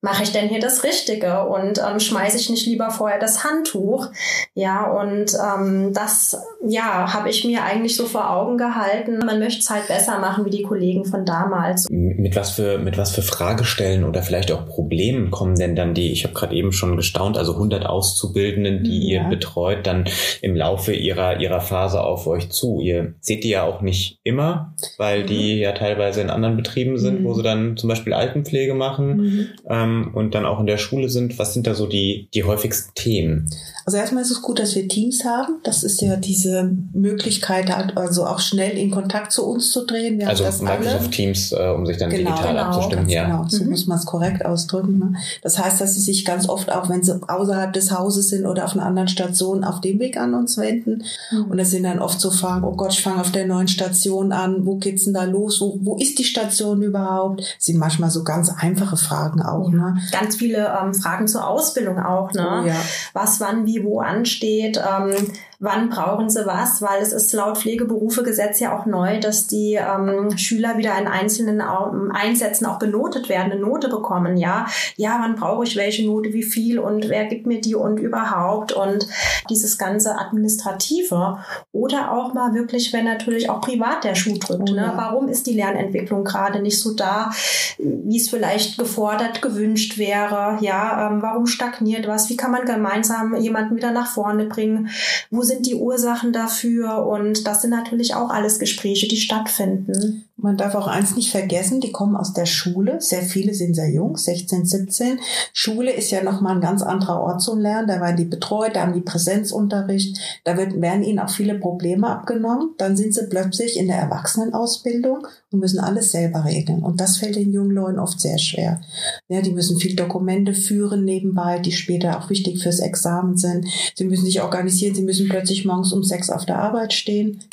mache 0.06 0.22
ich 0.22 0.30
denn 0.30 0.48
hier 0.48 0.60
das 0.60 0.84
Richtige 0.84 1.46
und 1.46 1.80
ähm, 1.80 1.98
schmeiße 1.98 2.36
ich 2.36 2.48
nicht 2.48 2.64
lieber 2.64 2.90
vorher 2.90 3.18
das 3.18 3.42
Handtuch? 3.42 4.06
Ja, 4.54 4.84
und 4.84 5.32
ähm, 5.34 5.92
das 5.92 6.40
ja, 6.64 7.12
habe 7.12 7.28
ich 7.28 7.44
mir 7.44 7.64
eigentlich 7.64 7.96
so 7.96 8.06
vor 8.06 8.30
Augen 8.30 8.56
gehalten. 8.56 9.18
Man 9.18 9.40
möchte 9.40 9.60
es 9.62 9.68
halt 9.68 9.88
besser 9.88 10.20
machen 10.20 10.44
wie 10.44 10.50
die 10.50 10.62
Kollegen 10.62 11.04
von 11.04 11.24
damals. 11.24 11.88
Mit 11.90 12.36
was 12.36 12.52
für 12.52 12.78
mit 12.78 12.96
was 12.96 13.16
für 13.16 13.22
Fragestellen 13.22 14.04
oder 14.04 14.22
vielleicht 14.22 14.52
auch 14.52 14.64
Problemen 14.64 15.32
kommen 15.32 15.56
denn 15.56 15.74
dann 15.74 15.92
die? 15.92 16.12
Ich 16.12 16.22
habe 16.22 16.34
gerade 16.34 16.54
eben 16.54 16.70
schon 16.70 16.96
gestaunt, 16.96 17.36
also 17.36 17.54
100 17.54 17.84
Auszubildenden, 17.84 18.84
die 18.84 19.10
ja. 19.10 19.22
ihr 19.22 19.28
betreut, 19.28 19.88
dann 19.88 20.04
im 20.40 20.54
Laufe 20.54 20.92
ihrer 20.92 21.40
ihrer 21.40 21.60
Phase 21.60 22.00
auf 22.00 22.28
euch 22.28 22.50
zu. 22.50 22.80
Ihr 22.80 23.14
seht 23.18 23.42
die 23.42 23.50
ja 23.50 23.64
auch 23.64 23.80
nicht 23.80 24.20
immer, 24.22 24.72
weil 24.98 25.24
mhm. 25.24 25.26
die 25.26 25.58
ja 25.58 25.72
teilweise 25.72 26.20
in 26.20 26.30
anderen 26.30 26.56
Betrieben 26.56 26.96
sind, 26.96 27.22
mhm. 27.22 27.24
wo 27.24 27.34
sie 27.34 27.42
dann 27.42 27.76
zum 27.76 27.88
Beispiel 27.88 28.12
Altenpflege 28.12 28.74
machen. 28.74 29.16
Mhm. 29.16 29.46
Ähm, 29.68 29.95
und 30.04 30.34
dann 30.34 30.46
auch 30.46 30.60
in 30.60 30.66
der 30.66 30.78
Schule 30.78 31.08
sind, 31.08 31.38
was 31.38 31.54
sind 31.54 31.66
da 31.66 31.74
so 31.74 31.86
die, 31.86 32.28
die 32.34 32.44
häufigsten 32.44 32.92
Themen? 32.94 33.48
Also 33.86 33.98
erstmal 33.98 34.22
ist 34.22 34.32
es 34.32 34.42
gut, 34.42 34.58
dass 34.58 34.74
wir 34.74 34.88
Teams 34.88 35.24
haben. 35.24 35.60
Das 35.62 35.84
ist 35.84 36.02
ja 36.02 36.16
diese 36.16 36.72
Möglichkeit, 36.92 37.70
also 37.96 38.26
auch 38.26 38.40
schnell 38.40 38.76
in 38.76 38.90
Kontakt 38.90 39.30
zu 39.30 39.46
uns 39.46 39.70
zu 39.70 39.86
drehen. 39.86 40.18
Wir 40.18 40.28
also 40.28 40.42
Microsoft 40.42 41.00
alle. 41.00 41.10
Teams, 41.10 41.52
äh, 41.52 41.68
um 41.68 41.86
sich 41.86 41.96
dann 41.96 42.10
genau, 42.10 42.30
digital 42.30 42.54
genau, 42.54 42.64
abzustimmen. 42.64 43.08
Ja. 43.08 43.26
Genau, 43.26 43.44
so 43.48 43.62
mhm. 43.62 43.70
muss 43.70 43.86
man 43.86 43.98
es 43.98 44.04
korrekt 44.04 44.44
ausdrücken. 44.44 44.98
Ne? 44.98 45.12
Das 45.42 45.58
heißt, 45.58 45.80
dass 45.80 45.94
sie 45.94 46.00
sich 46.00 46.24
ganz 46.24 46.48
oft 46.48 46.72
auch, 46.72 46.88
wenn 46.88 47.04
sie 47.04 47.20
außerhalb 47.28 47.72
des 47.72 47.92
Hauses 47.92 48.28
sind 48.28 48.44
oder 48.44 48.64
auf 48.64 48.74
einer 48.74 48.86
anderen 48.86 49.06
Station, 49.06 49.62
auf 49.62 49.80
dem 49.80 50.00
Weg 50.00 50.16
an 50.16 50.34
uns 50.34 50.58
wenden. 50.58 51.04
Mhm. 51.30 51.44
Und 51.44 51.58
es 51.60 51.70
sind 51.70 51.84
dann 51.84 52.00
oft 52.00 52.20
so 52.20 52.32
Fragen, 52.32 52.64
oh 52.64 52.74
Gott, 52.74 52.92
ich 52.92 53.02
fange 53.02 53.20
auf 53.20 53.30
der 53.30 53.46
neuen 53.46 53.68
Station 53.68 54.32
an, 54.32 54.66
wo 54.66 54.76
geht's 54.76 55.04
denn 55.04 55.14
da 55.14 55.22
los? 55.22 55.60
Wo, 55.60 55.78
wo 55.82 55.96
ist 55.96 56.18
die 56.18 56.24
Station 56.24 56.82
überhaupt? 56.82 57.40
Das 57.40 57.66
sind 57.66 57.78
manchmal 57.78 58.10
so 58.10 58.24
ganz 58.24 58.50
einfache 58.50 58.96
Fragen 58.96 59.42
auch. 59.42 59.72
Ja. 59.72 59.75
Ne? 59.76 59.96
Ganz 60.12 60.36
viele 60.36 60.76
ähm, 60.80 60.94
Fragen 60.94 61.28
zur 61.28 61.46
Ausbildung 61.46 61.98
auch. 61.98 62.32
Ne? 62.32 62.62
Oh, 62.62 62.66
ja. 62.66 62.76
Was, 63.12 63.40
wann, 63.40 63.66
wie, 63.66 63.84
wo 63.84 64.00
ansteht. 64.00 64.78
Ähm, 64.78 65.14
wann 65.58 65.88
brauchen 65.88 66.28
sie 66.30 66.46
was, 66.46 66.82
weil 66.82 67.02
es 67.02 67.12
ist 67.12 67.32
laut 67.32 67.58
Pflegeberufegesetz 67.58 68.60
ja 68.60 68.76
auch 68.76 68.86
neu, 68.86 69.20
dass 69.20 69.46
die 69.46 69.74
ähm, 69.74 70.36
Schüler 70.36 70.76
wieder 70.78 70.98
in 70.98 71.06
einzelnen 71.06 71.60
ähm, 71.60 72.12
Einsätzen 72.14 72.66
auch 72.66 72.78
benotet 72.78 73.28
werden, 73.28 73.52
eine 73.52 73.60
Note 73.60 73.88
bekommen, 73.88 74.36
ja. 74.36 74.66
Ja, 74.96 75.18
wann 75.20 75.36
brauche 75.36 75.64
ich 75.64 75.76
welche 75.76 76.06
Note, 76.06 76.32
wie 76.32 76.42
viel 76.42 76.78
und 76.78 77.08
wer 77.08 77.26
gibt 77.26 77.46
mir 77.46 77.60
die 77.60 77.74
und 77.74 77.98
überhaupt 77.98 78.72
und 78.72 79.06
dieses 79.50 79.78
ganze 79.78 80.18
Administrative. 80.18 81.38
Oder 81.72 82.12
auch 82.12 82.34
mal 82.34 82.54
wirklich, 82.54 82.92
wenn 82.92 83.04
natürlich 83.04 83.50
auch 83.50 83.60
privat 83.60 84.04
der 84.04 84.14
Schuh 84.14 84.38
drückt. 84.38 84.70
Ne? 84.70 84.92
Warum 84.96 85.28
ist 85.28 85.46
die 85.46 85.54
Lernentwicklung 85.54 86.24
gerade 86.24 86.60
nicht 86.60 86.80
so 86.80 86.94
da, 86.94 87.30
wie 87.78 88.16
es 88.16 88.28
vielleicht 88.28 88.78
gefordert, 88.78 89.42
gewünscht 89.42 89.98
wäre? 89.98 90.58
Ja, 90.60 91.10
ähm, 91.10 91.22
warum 91.22 91.46
stagniert 91.46 92.06
was? 92.06 92.28
Wie 92.28 92.36
kann 92.36 92.50
man 92.50 92.64
gemeinsam 92.64 93.36
jemanden 93.36 93.76
wieder 93.76 93.90
nach 93.90 94.08
vorne 94.08 94.46
bringen? 94.46 94.90
Wo 95.30 95.42
sind 95.46 95.66
die 95.66 95.74
Ursachen 95.74 96.32
dafür? 96.32 97.06
Und 97.06 97.46
das 97.46 97.62
sind 97.62 97.70
natürlich 97.70 98.14
auch 98.14 98.30
alles 98.30 98.58
Gespräche, 98.58 99.08
die 99.08 99.16
stattfinden. 99.16 100.26
Man 100.38 100.58
darf 100.58 100.74
auch 100.74 100.86
eins 100.86 101.16
nicht 101.16 101.30
vergessen, 101.30 101.80
die 101.80 101.92
kommen 101.92 102.14
aus 102.14 102.34
der 102.34 102.44
Schule. 102.44 103.00
Sehr 103.00 103.22
viele 103.22 103.54
sind 103.54 103.74
sehr 103.74 103.90
jung, 103.90 104.18
16, 104.18 104.66
17. 104.66 105.18
Schule 105.54 105.90
ist 105.90 106.10
ja 106.10 106.22
nochmal 106.22 106.56
ein 106.56 106.60
ganz 106.60 106.82
anderer 106.82 107.22
Ort 107.22 107.40
zum 107.40 107.58
Lernen. 107.58 107.88
Da 107.88 108.02
werden 108.02 108.18
die 108.18 108.26
betreut, 108.26 108.76
da 108.76 108.82
haben 108.82 108.92
die 108.92 109.00
Präsenzunterricht. 109.00 110.18
Da 110.44 110.58
wird, 110.58 110.78
werden 110.78 111.04
ihnen 111.04 111.20
auch 111.20 111.30
viele 111.30 111.54
Probleme 111.54 112.08
abgenommen. 112.08 112.74
Dann 112.76 112.98
sind 112.98 113.14
sie 113.14 113.26
plötzlich 113.30 113.78
in 113.78 113.86
der 113.86 113.96
Erwachsenenausbildung 113.96 115.26
und 115.50 115.58
müssen 115.58 115.80
alles 115.80 116.12
selber 116.12 116.44
regeln. 116.44 116.82
Und 116.82 117.00
das 117.00 117.16
fällt 117.16 117.36
den 117.36 117.52
jungen 117.52 117.70
Leuten 117.70 117.98
oft 117.98 118.20
sehr 118.20 118.38
schwer. 118.38 118.82
Ja, 119.28 119.40
die 119.40 119.52
müssen 119.52 119.78
viel 119.78 119.96
Dokumente 119.96 120.52
führen 120.52 121.04
nebenbei, 121.04 121.60
die 121.60 121.72
später 121.72 122.18
auch 122.18 122.28
wichtig 122.28 122.62
fürs 122.62 122.80
Examen 122.80 123.38
sind. 123.38 123.66
Sie 123.94 124.04
müssen 124.04 124.26
sich 124.26 124.42
organisieren, 124.42 124.94
sie 124.94 125.02
müssen 125.02 125.28
plötzlich 125.36 125.66
morgens 125.66 125.92
um 125.92 126.02
sechs 126.02 126.30
auf 126.30 126.46
der 126.46 126.58
Arbeit 126.58 126.94
stehen. 126.94 127.44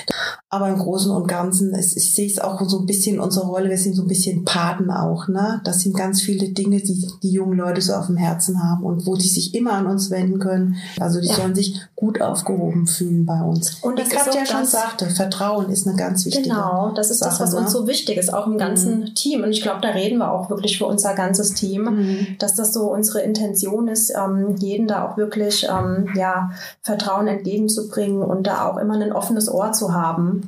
Aber 0.53 0.69
im 0.69 0.77
Großen 0.77 1.09
und 1.09 1.27
Ganzen, 1.27 1.73
es, 1.73 1.97
ich 1.97 2.13
sehe 2.13 2.27
es 2.27 2.37
auch 2.37 2.61
so 2.69 2.77
ein 2.77 2.85
bisschen 2.85 3.19
unsere 3.19 3.47
Rolle, 3.47 3.71
wir 3.71 3.77
sind 3.79 3.95
so 3.95 4.03
ein 4.03 4.07
bisschen 4.07 4.45
Paten 4.45 4.91
auch, 4.91 5.27
ne? 5.27 5.61
Das 5.63 5.79
sind 5.79 5.97
ganz 5.97 6.21
viele 6.21 6.49
Dinge, 6.49 6.79
die 6.79 7.07
die 7.23 7.31
jungen 7.31 7.57
Leute 7.57 7.81
so 7.81 7.93
auf 7.93 8.05
dem 8.05 8.17
Herzen 8.17 8.61
haben 8.61 8.83
und 8.83 9.07
wo 9.07 9.15
die 9.15 9.27
sich 9.27 9.55
immer 9.55 9.73
an 9.73 9.87
uns 9.87 10.11
wenden 10.11 10.37
können. 10.37 10.75
Also 10.99 11.19
die 11.19 11.27
ja. 11.27 11.33
sollen 11.33 11.55
sich 11.55 11.81
gut 11.95 12.21
aufgehoben 12.21 12.85
fühlen 12.85 13.25
bei 13.25 13.41
uns. 13.41 13.79
Und 13.81 13.97
das 13.97 14.11
Wie 14.11 14.15
Katja 14.15 14.45
schon 14.45 14.63
sagte, 14.65 15.07
Vertrauen 15.07 15.71
ist 15.71 15.87
eine 15.87 15.95
ganz 15.95 16.23
wichtige 16.23 16.49
Genau, 16.49 16.91
das 16.95 17.09
ist 17.09 17.19
Sache, 17.19 17.31
das, 17.31 17.39
was 17.39 17.53
ne? 17.53 17.61
uns 17.61 17.71
so 17.71 17.87
wichtig 17.87 18.17
ist, 18.17 18.31
auch 18.31 18.45
im 18.45 18.59
ganzen 18.59 18.99
mhm. 18.99 19.15
Team. 19.15 19.41
Und 19.41 19.49
ich 19.49 19.63
glaube, 19.63 19.81
da 19.81 19.89
reden 19.89 20.19
wir 20.19 20.31
auch 20.31 20.51
wirklich 20.51 20.77
für 20.77 20.85
unser 20.85 21.15
ganzes 21.15 21.55
Team, 21.55 21.85
mhm. 21.85 22.27
dass 22.37 22.53
das 22.53 22.73
so 22.73 22.93
unsere 22.93 23.21
Intention 23.21 23.87
ist, 23.87 24.13
ähm, 24.15 24.55
jeden 24.59 24.87
da 24.87 25.07
auch 25.07 25.17
wirklich 25.17 25.67
ähm, 25.67 26.09
ja, 26.15 26.51
Vertrauen 26.83 27.27
entgegenzubringen 27.27 28.21
und 28.21 28.45
da 28.45 28.69
auch 28.69 28.77
immer 28.77 28.93
ein 28.93 29.13
offenes 29.13 29.49
Ohr 29.49 29.71
zu 29.71 29.95
haben. 29.95 30.42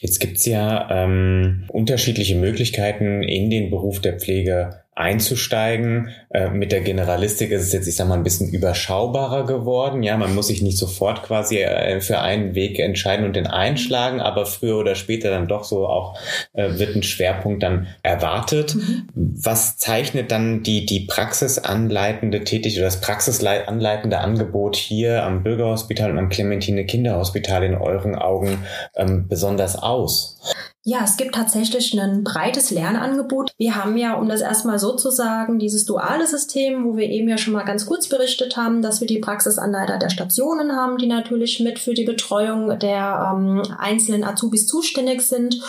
Jetzt 0.00 0.18
gibt's 0.20 0.46
ja 0.46 0.88
ähm, 0.90 1.64
unterschiedliche 1.68 2.36
Möglichkeiten 2.36 3.22
in 3.22 3.50
den 3.50 3.70
Beruf 3.70 4.00
der 4.00 4.18
Pflege 4.18 4.82
einzusteigen. 4.94 6.10
Äh, 6.30 6.50
mit 6.50 6.72
der 6.72 6.80
Generalistik 6.80 7.50
ist 7.52 7.62
es 7.62 7.72
jetzt, 7.72 7.86
ich 7.86 7.96
sag 7.96 8.08
mal, 8.08 8.14
ein 8.14 8.22
bisschen 8.24 8.50
überschaubarer 8.50 9.46
geworden. 9.46 10.02
Ja, 10.02 10.16
man 10.16 10.34
muss 10.34 10.48
sich 10.48 10.62
nicht 10.62 10.78
sofort 10.78 11.22
quasi 11.22 11.58
äh, 11.58 12.00
für 12.00 12.20
einen 12.20 12.54
Weg 12.54 12.78
entscheiden 12.78 13.24
und 13.24 13.36
den 13.36 13.46
einschlagen, 13.46 14.20
aber 14.20 14.46
früher 14.46 14.76
oder 14.76 14.94
später 14.94 15.30
dann 15.30 15.48
doch 15.48 15.64
so 15.64 15.86
auch 15.86 16.18
äh, 16.52 16.78
wird 16.78 16.96
ein 16.96 17.02
Schwerpunkt 17.02 17.62
dann 17.62 17.86
erwartet. 18.02 18.74
Mhm. 18.74 19.08
Was 19.14 19.78
zeichnet 19.78 20.30
dann 20.32 20.62
die, 20.62 20.84
die 20.86 21.06
praxisanleitende 21.06 22.44
Tätigkeit 22.44 22.80
oder 22.80 22.88
das 22.88 23.00
praxisanleitende 23.00 24.18
Angebot 24.18 24.76
hier 24.76 25.22
am 25.24 25.42
Bürgerhospital 25.42 26.10
und 26.10 26.18
am 26.18 26.28
Clementine 26.28 26.84
Kinderhospital 26.84 27.62
in 27.64 27.74
euren 27.74 28.16
Augen 28.16 28.64
ähm, 28.96 29.28
besonders 29.28 29.76
aus? 29.76 30.38
Ja, 30.82 31.00
es 31.04 31.18
gibt 31.18 31.34
tatsächlich 31.34 31.92
ein 32.00 32.24
breites 32.24 32.70
Lernangebot. 32.70 33.52
Wir 33.58 33.76
haben 33.76 33.98
ja, 33.98 34.14
um 34.14 34.30
das 34.30 34.40
erstmal 34.40 34.78
so 34.78 34.96
zu 34.96 35.10
sagen, 35.10 35.58
dieses 35.58 35.84
duale 35.84 36.26
System, 36.26 36.86
wo 36.86 36.96
wir 36.96 37.06
eben 37.10 37.28
ja 37.28 37.36
schon 37.36 37.52
mal 37.52 37.64
ganz 37.64 37.84
kurz 37.84 38.08
berichtet 38.08 38.56
haben, 38.56 38.80
dass 38.80 39.00
wir 39.02 39.06
die 39.06 39.18
Praxisanleiter 39.18 39.98
der 39.98 40.08
Stationen 40.08 40.74
haben, 40.74 40.96
die 40.96 41.06
natürlich 41.06 41.60
mit 41.60 41.78
für 41.78 41.92
die 41.92 42.04
Betreuung 42.04 42.78
der 42.78 43.30
ähm, 43.30 43.62
einzelnen 43.78 44.24
Azubis 44.24 44.66
zuständig 44.66 45.20
sind 45.20 45.60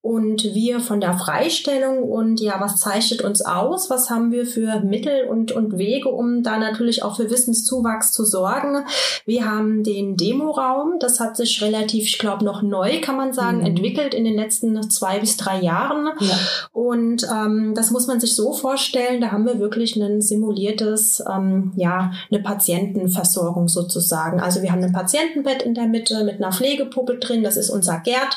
und 0.00 0.44
wir 0.54 0.80
von 0.80 0.98
der 0.98 1.18
Freistellung 1.18 2.02
und 2.02 2.40
ja, 2.40 2.58
was 2.58 2.80
zeichnet 2.80 3.20
uns 3.20 3.42
aus? 3.42 3.90
Was 3.90 4.08
haben 4.08 4.32
wir 4.32 4.46
für 4.46 4.80
Mittel 4.80 5.26
und, 5.28 5.52
und 5.52 5.76
Wege, 5.76 6.08
um 6.08 6.42
da 6.42 6.58
natürlich 6.58 7.02
auch 7.02 7.16
für 7.16 7.30
Wissenszuwachs 7.30 8.12
zu 8.12 8.24
sorgen? 8.24 8.86
Wir 9.26 9.44
haben 9.44 9.82
den 9.82 10.16
Demoraum, 10.16 10.98
das 11.00 11.20
hat 11.20 11.36
sich 11.36 11.60
relativ, 11.60 12.06
ich 12.06 12.18
glaube, 12.18 12.46
noch 12.46 12.62
neu, 12.62 13.02
kann 13.02 13.16
man 13.16 13.34
sagen, 13.34 13.58
mhm. 13.58 13.66
entwickelt 13.66 14.14
in 14.14 14.24
den 14.24 14.36
letzten 14.36 14.53
letzten 14.54 14.90
zwei 14.90 15.18
bis 15.18 15.36
drei 15.36 15.60
Jahren. 15.60 16.10
Ja. 16.20 16.38
Und 16.72 17.26
ähm, 17.30 17.74
das 17.74 17.90
muss 17.90 18.06
man 18.06 18.20
sich 18.20 18.34
so 18.34 18.52
vorstellen, 18.52 19.20
da 19.20 19.30
haben 19.32 19.46
wir 19.46 19.58
wirklich 19.58 19.96
ein 19.96 20.20
simuliertes, 20.20 21.22
ähm, 21.30 21.72
ja, 21.76 22.12
eine 22.30 22.42
Patientenversorgung 22.42 23.68
sozusagen. 23.68 24.40
Also 24.40 24.62
wir 24.62 24.72
haben 24.72 24.82
ein 24.82 24.92
Patientenbett 24.92 25.62
in 25.62 25.74
der 25.74 25.86
Mitte 25.86 26.24
mit 26.24 26.36
einer 26.36 26.52
Pflegepuppe 26.52 27.16
drin, 27.16 27.42
das 27.42 27.56
ist 27.56 27.70
unser 27.70 27.98
Gerd. 28.00 28.36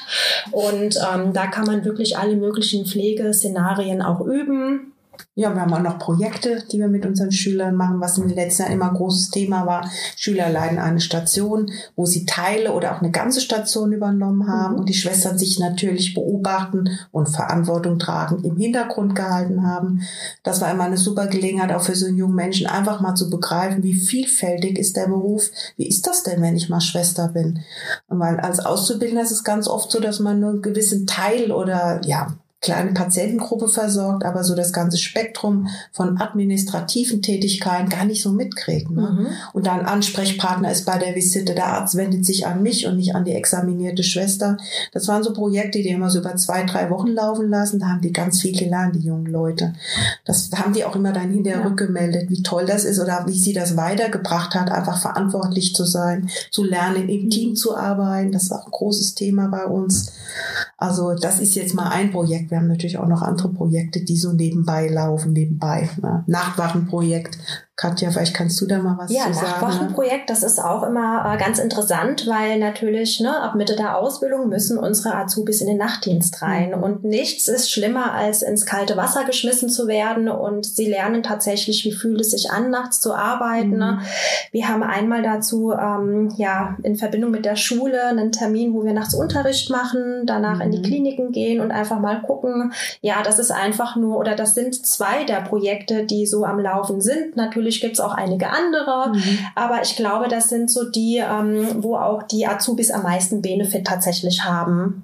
Und 0.52 0.98
ähm, 1.14 1.34
da 1.34 1.48
kann 1.48 1.66
man 1.66 1.86
wirklich 1.86 2.18
alle 2.18 2.36
möglichen 2.36 2.86
Pflegeszenarien 2.86 4.02
auch 4.02 4.22
üben. 4.22 4.94
Ja, 5.36 5.54
wir 5.54 5.62
haben 5.62 5.74
auch 5.74 5.82
noch 5.82 6.00
Projekte, 6.00 6.64
die 6.72 6.80
wir 6.80 6.88
mit 6.88 7.06
unseren 7.06 7.32
Schülern 7.32 7.76
machen, 7.76 8.02
was 8.02 8.18
in 8.18 8.28
den 8.28 8.36
letzten 8.36 8.64
Jahren 8.64 8.74
immer 8.74 8.90
ein 8.90 8.96
großes 8.96 9.30
Thema 9.30 9.66
war. 9.66 9.90
Schüler 10.16 10.50
leiden 10.50 10.80
eine 10.80 11.00
Station, 11.00 11.72
wo 11.96 12.06
sie 12.06 12.26
Teile 12.26 12.74
oder 12.74 12.96
auch 12.96 13.02
eine 13.02 13.12
ganze 13.12 13.42
Station 13.42 13.94
übernommen 13.94 14.48
haben 14.48 14.74
mhm. 14.74 14.80
und 14.80 14.90
die 14.90 14.94
Schwestern 14.94 15.38
sich 15.38 15.60
natürlich 15.60 16.14
beobachten 16.14 16.90
und 17.12 17.30
Verantwortung 17.30 18.00
tragen, 18.00 18.44
im 18.44 18.58
Hintergrund 18.58 19.16
gehalten 19.16 19.66
haben. 19.66 20.02
Das 20.44 20.62
war 20.62 20.72
immer 20.72 20.86
eine 20.86 20.98
super 20.98 21.28
Gelegenheit, 21.28 21.72
auch 21.72 21.84
für 21.84 21.96
so 21.96 22.08
einen 22.08 22.18
jungen 22.18 22.36
Menschen 22.36 22.68
einfach 22.68 23.02
mal 23.02 23.16
zu 23.16 23.30
begreifen, 23.30 23.84
wie 23.84 23.94
vielfältig 23.94 24.78
ist 24.78 24.98
der 24.98 25.08
Beruf. 25.08 25.52
Wie 25.76 25.88
ist 25.88 26.08
das 26.08 26.24
denn, 26.24 26.42
wenn 26.42 26.56
ich 26.56 26.70
mal 26.70 26.82
Schwester 26.82 27.30
bin? 27.30 27.60
Weil 28.08 28.40
als 28.40 28.60
Auszubildender 28.60 29.24
ist 29.24 29.32
es 29.32 29.44
ganz 29.44 29.68
oft 29.68 29.92
so, 29.92 30.00
dass 30.00 30.20
man 30.20 30.40
nur 30.40 30.50
einen 30.52 30.62
gewissen 30.62 31.06
Teil 31.08 31.52
oder 31.52 32.02
ja, 32.06 32.38
kleine 32.60 32.92
Patientengruppe 32.92 33.68
versorgt, 33.68 34.26
aber 34.26 34.44
so 34.44 34.56
das 34.56 34.74
ganze 34.74 34.98
Spektrum 34.98 35.68
von 35.92 36.20
administrativen 36.20 37.22
Tätigkeiten 37.22 37.90
gar 37.90 38.06
nicht 38.06 38.24
so 38.24 38.32
mitkriegt. 38.32 38.90
Ne? 38.90 39.02
Mhm. 39.02 39.28
Und 39.54 39.68
da 39.68 39.74
ein 39.74 39.86
Ansprechpartner 39.86 40.72
ist 40.72 40.86
bei 40.86 40.98
der 40.98 41.14
Visite, 41.14 41.54
der 41.54 41.68
Arzt 41.68 41.96
wendet 41.96 42.26
sich 42.26 42.48
an 42.48 42.64
mich 42.64 42.88
und 42.88 42.98
nicht 42.98 43.14
an 43.14 43.26
die 43.26 43.34
examinierte 43.34 44.04
Schwester. 44.04 44.58
Das 44.92 45.08
waren 45.08 45.24
so 45.24 45.34
Projekte, 45.34 45.84
die 45.84 45.90
immer 45.90 46.10
so 46.10 46.20
über 46.20 46.36
zwei, 46.36 46.64
drei 46.64 46.90
Wochen 46.90 47.10
laufen 47.10 47.48
lassen. 47.48 47.80
Da 47.80 47.90
haben 47.90 48.02
die 48.02 48.12
ganz 48.12 48.42
viel 48.42 48.58
gelernt, 48.58 48.96
die 48.96 49.06
jungen 49.06 49.28
Leute. 49.28 49.74
Das 50.26 50.50
haben 50.56 50.74
die 50.74 50.84
auch 50.84 50.96
immer 50.96 51.14
dann 51.14 51.30
hinterher 51.30 51.62
ja. 51.62 51.68
rückgemeldet, 51.68 52.32
wie 52.32 52.42
toll 52.42 52.66
das 52.66 52.86
ist 52.86 53.00
oder 53.00 53.26
wie 53.28 53.38
sie 53.38 53.54
das 53.54 53.78
weitergebracht 53.78 54.56
hat, 54.56 54.72
einfach 54.72 55.00
verantwortlich 55.00 55.76
zu 55.76 55.86
sein, 55.86 56.30
zu 56.50 56.64
lernen, 56.64 57.08
im 57.08 57.26
mhm. 57.26 57.30
Team 57.30 57.56
zu 57.56 57.78
arbeiten. 57.78 58.32
Das 58.32 58.44
ist 58.44 58.52
auch 58.52 58.66
ein 58.66 58.72
großes 58.72 59.14
Thema 59.14 59.48
bei 59.48 59.66
uns. 59.66 60.12
Also 60.78 61.14
das 61.14 61.40
ist 61.40 61.56
jetzt 61.56 61.76
mal 61.76 61.90
ein 61.90 62.12
Projekt. 62.12 62.47
Wir 62.50 62.58
haben 62.58 62.68
natürlich 62.68 62.98
auch 62.98 63.08
noch 63.08 63.22
andere 63.22 63.50
Projekte, 63.50 64.04
die 64.04 64.18
so 64.18 64.34
nebenbei 64.34 64.88
laufen, 64.88 65.34
nebenbei. 65.34 65.90
Ne? 66.02 66.24
Nachtwachenprojekt 66.28 67.67
Katja, 67.78 68.10
vielleicht 68.10 68.34
kannst 68.34 68.60
du 68.60 68.66
da 68.66 68.80
mal 68.80 68.98
was 68.98 69.12
ja, 69.12 69.28
zu 69.28 69.34
sagen. 69.34 69.46
Ja, 69.46 69.52
Nachtwochenprojekt, 69.52 70.32
das 70.32 70.42
ist 70.42 70.58
auch 70.58 70.82
immer 70.82 71.32
äh, 71.32 71.38
ganz 71.38 71.60
interessant, 71.60 72.26
weil 72.26 72.58
natürlich 72.58 73.20
ne, 73.20 73.40
ab 73.40 73.54
Mitte 73.54 73.76
der 73.76 74.00
Ausbildung 74.00 74.50
müssen 74.50 74.80
unsere 74.80 75.14
Azubis 75.14 75.62
in 75.62 75.68
den 75.68 75.78
Nachtdienst 75.78 76.42
rein. 76.42 76.72
Mhm. 76.72 76.82
Und 76.82 77.04
nichts 77.04 77.48
ist 77.48 77.72
schlimmer, 77.72 78.14
als 78.14 78.42
ins 78.42 78.66
kalte 78.66 78.98
Wasser 78.98 79.26
geschmissen 79.26 79.70
zu 79.70 79.88
werden. 79.88 80.28
Und 80.28 80.66
sie 80.66 80.88
lernen 80.88 81.22
tatsächlich, 81.22 81.86
wie 81.86 81.92
fühlt 81.92 82.20
es 82.20 82.32
sich 82.32 82.50
an, 82.50 82.72
nachts 82.72 83.00
zu 83.00 83.14
arbeiten. 83.14 83.78
Mhm. 83.78 84.00
Wir 84.52 84.70
haben 84.70 84.82
einmal 84.82 85.22
dazu 85.22 85.72
ähm, 85.72 86.34
ja 86.36 86.78
in 86.82 86.96
Verbindung 86.96 87.30
mit 87.30 87.46
der 87.46 87.58
Schule 87.58 88.08
einen 88.08 88.32
Termin, 88.32 88.74
wo 88.74 88.86
wir 88.86 88.94
nachts 88.94 89.14
Unterricht 89.14 89.70
machen, 89.70 90.24
danach 90.26 90.56
mhm. 90.56 90.62
in 90.62 90.72
die 90.72 90.80
mhm. 90.80 90.84
Kliniken 90.84 91.32
gehen 91.32 91.62
und 91.62 91.70
einfach 91.70 92.00
mal 92.00 92.24
gucken. 92.24 92.74
Ja, 93.02 93.22
das 93.22 93.38
ist 93.38 93.52
einfach 93.52 93.96
nur, 93.96 94.18
oder 94.18 94.36
das 94.36 94.56
sind 94.56 94.84
zwei 94.84 95.26
der 95.26 95.42
Projekte, 95.42 96.08
die 96.08 96.26
so 96.26 96.44
am 96.44 96.60
Laufen 96.60 97.02
sind. 97.02 97.36
Natürlich 97.36 97.67
Natürlich 97.68 97.82
gibt 97.82 97.94
es 97.96 98.00
auch 98.00 98.14
einige 98.14 98.48
andere, 98.48 99.12
mhm. 99.14 99.40
aber 99.54 99.82
ich 99.84 99.98
glaube, 99.98 100.30
das 100.30 100.48
sind 100.48 100.72
so 100.72 100.90
die, 100.90 101.18
ähm, 101.18 101.84
wo 101.84 101.98
auch 101.98 102.24
die 102.24 102.48
Azubis 102.48 102.92
am 102.92 103.04
meisten 103.04 103.42
Benefit 103.42 103.86
tatsächlich 103.86 104.46
haben. 104.46 105.04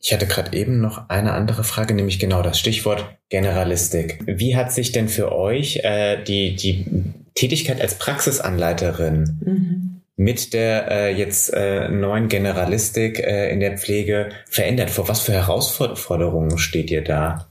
Ich 0.00 0.10
hatte 0.14 0.26
gerade 0.26 0.56
eben 0.56 0.80
noch 0.80 1.10
eine 1.10 1.32
andere 1.32 1.64
Frage, 1.64 1.92
nämlich 1.92 2.18
genau 2.18 2.40
das 2.40 2.58
Stichwort 2.58 3.04
Generalistik. 3.28 4.18
Wie 4.24 4.56
hat 4.56 4.72
sich 4.72 4.92
denn 4.92 5.10
für 5.10 5.30
euch 5.30 5.80
äh, 5.84 6.24
die, 6.24 6.56
die 6.56 6.86
Tätigkeit 7.34 7.82
als 7.82 7.96
Praxisanleiterin 7.96 9.38
mhm. 9.44 10.00
mit 10.16 10.54
der 10.54 10.90
äh, 10.90 11.14
jetzt 11.14 11.52
äh, 11.52 11.90
neuen 11.90 12.28
Generalistik 12.28 13.18
äh, 13.18 13.52
in 13.52 13.60
der 13.60 13.76
Pflege 13.76 14.30
verändert? 14.48 14.88
Vor 14.88 15.06
was 15.06 15.20
für 15.20 15.32
Herausforderungen 15.32 16.56
steht 16.56 16.90
ihr 16.90 17.04
da? 17.04 17.46